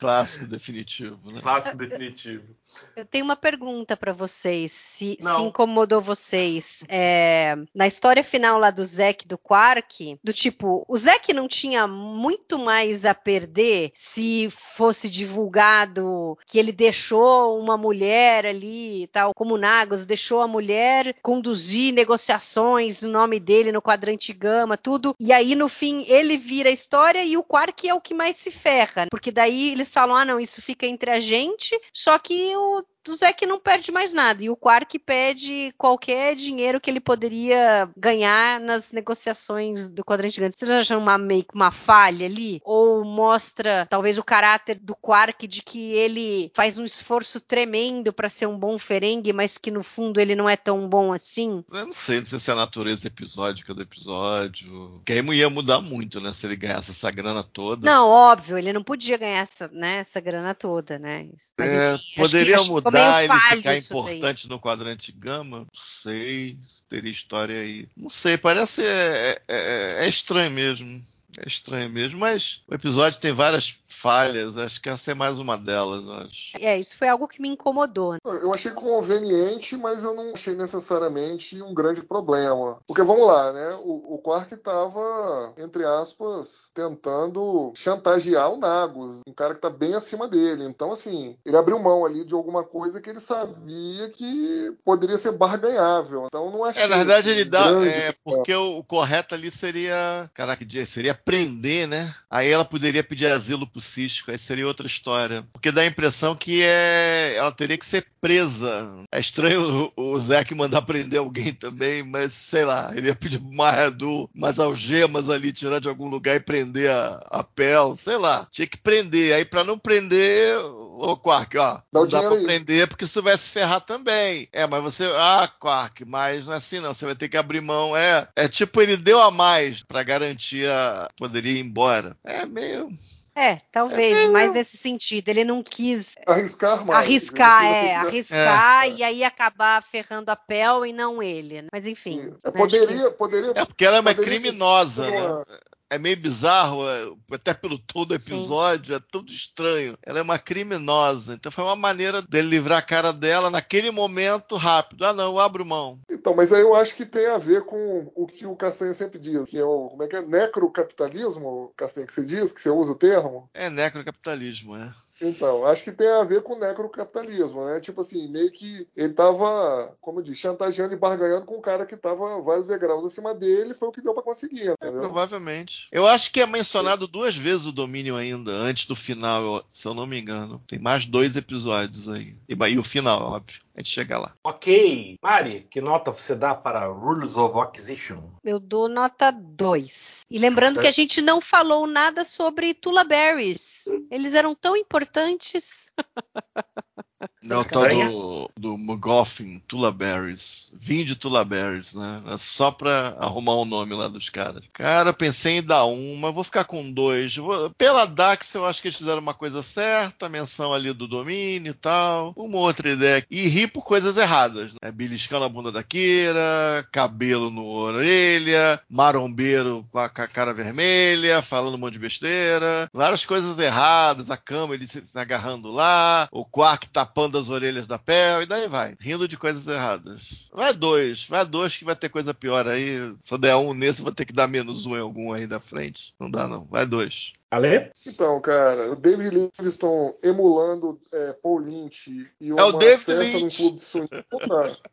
[0.00, 1.42] Clássico definitivo, né?
[1.42, 2.56] Clássico definitivo.
[2.96, 6.82] Eu tenho uma pergunta pra vocês, se, se incomodou vocês.
[6.88, 11.46] É, na história final lá do Zack e do Quark, do tipo, o Zack não
[11.46, 19.34] tinha muito mais a perder se fosse divulgado que ele deixou uma mulher ali, tal,
[19.34, 25.14] como o Nagos deixou a mulher conduzir negociações no nome dele no quadrante gama, tudo.
[25.20, 28.38] E aí no fim ele vira a história e o Quark é o que mais
[28.38, 32.56] se ferra, porque daí eles falam: "Ah, não, isso fica entre a gente", só que
[32.56, 34.42] o o Zack não perde mais nada.
[34.42, 40.56] E o Quark pede qualquer dinheiro que ele poderia ganhar nas negociações do quadrante gigante.
[40.58, 42.60] Vocês acham uma meio que uma falha ali?
[42.64, 48.28] Ou mostra talvez o caráter do Quark de que ele faz um esforço tremendo para
[48.28, 51.64] ser um bom ferengue, mas que no fundo ele não é tão bom assim?
[51.72, 55.00] Eu não sei, não sei se é a natureza episódica do episódio.
[55.04, 56.32] Que aí ia mudar muito, né?
[56.32, 57.88] Se ele ganhasse essa grana toda.
[57.90, 61.28] Não, óbvio, ele não podia ganhar essa, né, essa grana toda, né?
[61.58, 65.58] Mas, É, enfim, que- poderia que ficou meio ele falho ficar importante no quadrante gama?
[65.58, 67.86] Não sei, teria história aí.
[67.96, 71.02] Não sei, parece é, é- é estranho mesmo.
[71.38, 75.56] É estranho mesmo, mas o episódio tem várias falhas, acho que essa é mais uma
[75.56, 76.56] delas, acho.
[76.58, 78.16] É, isso foi algo que me incomodou.
[78.24, 82.78] Eu achei conveniente, mas eu não achei necessariamente um grande problema.
[82.86, 83.74] Porque vamos lá, né?
[83.82, 89.94] O, o Quark estava, entre aspas, tentando chantagear o Nagus, um cara que está bem
[89.94, 90.64] acima dele.
[90.64, 95.32] Então, assim, ele abriu mão ali de alguma coisa que ele sabia que poderia ser
[95.32, 96.26] barganhável.
[96.26, 96.82] Então, não achei.
[96.82, 97.66] É, na verdade, ele dá.
[97.86, 100.30] É, porque o, o correto ali seria.
[100.34, 100.80] Caraca, que dia?
[100.90, 102.12] seria prender, né?
[102.30, 105.44] Aí ela poderia pedir asilo pro Cisco, aí seria outra história.
[105.52, 107.34] Porque dá a impressão que é.
[107.36, 109.04] Ela teria que ser presa.
[109.10, 113.40] É estranho o, o Zack mandar prender alguém também, mas sei lá, ele ia pedir
[113.40, 118.18] mais do, umas algemas ali, tirar de algum lugar e prender a, a Pel, sei
[118.18, 118.46] lá.
[118.50, 119.34] Tinha que prender.
[119.34, 122.44] Aí pra não prender, ô Quark, ó, não dá pra aí.
[122.44, 124.48] prender porque isso vai se ferrar também.
[124.52, 125.04] É, mas você.
[125.16, 126.92] Ah, Quark, mas não é assim não.
[126.92, 127.96] Você vai ter que abrir mão.
[127.96, 131.08] É, é tipo, ele deu a mais pra garantir a.
[131.16, 132.16] Poderia ir embora.
[132.24, 132.88] É meio.
[133.34, 135.28] É, talvez, mais nesse sentido.
[135.28, 136.98] Ele não quis Arriscar mais.
[136.98, 137.96] arriscar, é, quis
[138.32, 138.90] arriscar É.
[138.90, 141.62] e aí acabar ferrando a Pel e não ele.
[141.62, 141.68] né?
[141.72, 142.20] Mas enfim.
[142.20, 143.52] É, acho poderia, poderia.
[143.54, 145.44] É porque ela é uma criminosa, uma- né?
[145.90, 149.98] É meio bizarro, é, até pelo tom do episódio, é tudo estranho.
[150.02, 154.56] Ela é uma criminosa, então foi uma maneira dele livrar a cara dela naquele momento
[154.56, 155.04] rápido.
[155.04, 155.98] Ah, não, eu abro mão.
[156.08, 159.18] Então, mas aí eu acho que tem a ver com o que o Castanha sempre
[159.18, 162.70] diz, que é o como é que é necrocapitalismo, Castanha que você diz, que você
[162.70, 163.50] usa o termo.
[163.52, 164.92] É necrocapitalismo, é.
[165.22, 167.80] Então, acho que tem a ver com o necrocapitalismo, né?
[167.80, 171.86] Tipo assim, meio que ele tava, como eu disse, chantageando e barganhando com um cara
[171.86, 175.00] que tava vários degraus acima dele, foi o que deu pra conseguir, É, entendeu?
[175.00, 175.88] provavelmente.
[175.92, 179.94] Eu acho que é mencionado duas vezes o domínio ainda, antes do final, se eu
[179.94, 180.60] não me engano.
[180.66, 182.34] Tem mais dois episódios aí.
[182.48, 183.60] E, e o final, óbvio.
[183.74, 184.32] A gente chega lá.
[184.44, 185.16] Ok.
[185.22, 188.16] Mari, que nota você dá para Rules of Acquisition?
[188.44, 190.19] Eu dou nota 2.
[190.30, 193.84] E lembrando que a gente não falou nada sobre Tula Berries.
[194.10, 195.90] Eles eram tão importantes.
[197.42, 198.10] Não, o tal Estranha.
[198.10, 200.70] do, do McGoffin, Tula Berries.
[200.78, 202.22] Vim de Tula Berries, né?
[202.28, 204.62] É só pra arrumar o nome lá dos caras.
[204.72, 207.34] Cara, pensei em dar um, mas vou ficar com dois.
[207.36, 211.70] Vou- pela Dax, eu acho que eles fizeram uma coisa certa, menção ali do domínio
[211.70, 212.34] e tal.
[212.36, 213.24] Uma outra ideia.
[213.30, 214.72] E ri por coisas erradas.
[214.82, 214.90] Né?
[214.92, 221.40] Beliscando a bunda da Kira, cabelo no orelha, marombeiro com a, com a cara vermelha,
[221.42, 222.88] falando um monte de besteira.
[222.92, 227.98] Várias coisas erradas, a cama ele se agarrando lá, o Quark tapando as orelhas da
[227.98, 228.96] Pel, e daí vai.
[229.00, 230.48] Rindo de coisas erradas.
[230.52, 233.14] Vai dois, vai dois que vai ter coisa pior aí.
[233.22, 235.60] Se eu der um nesse, vou ter que dar menos um em algum aí da
[235.60, 236.14] frente.
[236.18, 237.32] Não dá não, vai dois.
[237.50, 237.90] Ale?
[238.06, 243.42] Então, cara, o David Livingston emulando é, Paul Lynch e uma É o David Lynch.
[243.42, 244.14] num clube de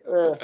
[0.05, 0.37] é.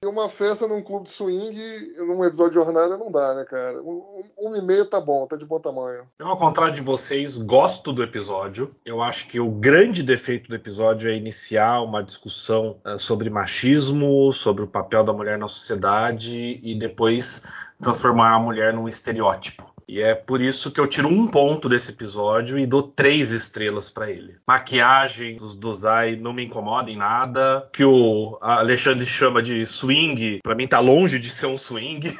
[0.00, 3.82] E uma festa num clube de swing, num episódio de jornada, não dá, né, cara?
[3.82, 6.04] Um, um, e meio tá bom, tá de bom tamanho.
[6.20, 8.72] Eu, ao contrário de vocês, gosto do episódio.
[8.84, 14.32] Eu acho que o grande defeito do episódio é iniciar uma discussão eh, sobre machismo,
[14.32, 17.42] sobre o papel da mulher na sociedade e depois
[17.82, 19.77] transformar a mulher num estereótipo.
[19.88, 23.88] E é por isso que eu tiro um ponto desse episódio e dou três estrelas
[23.88, 24.36] pra ele.
[24.46, 27.66] Maquiagem dos Dozai não me incomoda em nada.
[27.72, 32.14] Que o Alexandre chama de swing, pra mim tá longe de ser um swing.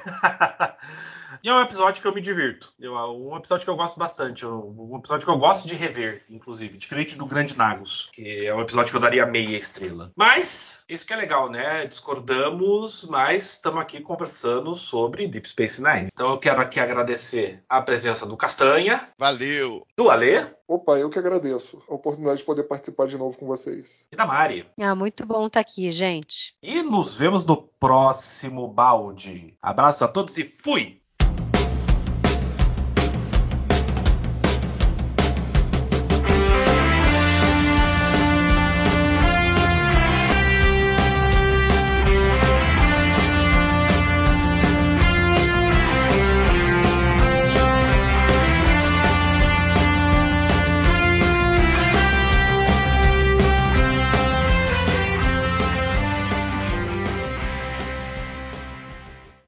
[1.43, 2.73] E é um episódio que eu me divirto.
[2.79, 4.45] Eu- um episódio que eu gosto bastante.
[4.47, 6.77] Um episódio que eu gosto de rever, inclusive.
[6.77, 10.13] Diferente do Grande Nagus, que é um episódio que eu daria meia estrela.
[10.17, 11.87] Mas, isso que é legal, né?
[11.87, 16.09] Discordamos, mas estamos aqui conversando sobre Deep Space Nine.
[16.13, 19.87] Então eu quero aqui agradecer a presença do Castanha, Valeu!
[19.97, 24.07] do Alê Opa, eu que agradeço a oportunidade de poder participar de novo com vocês.
[24.13, 24.67] e da Mari.
[24.79, 26.55] Ah, muito bom estar aqui, gente.
[26.63, 29.57] E nos vemos no próximo balde.
[29.63, 31.01] Abraço a todos e fui!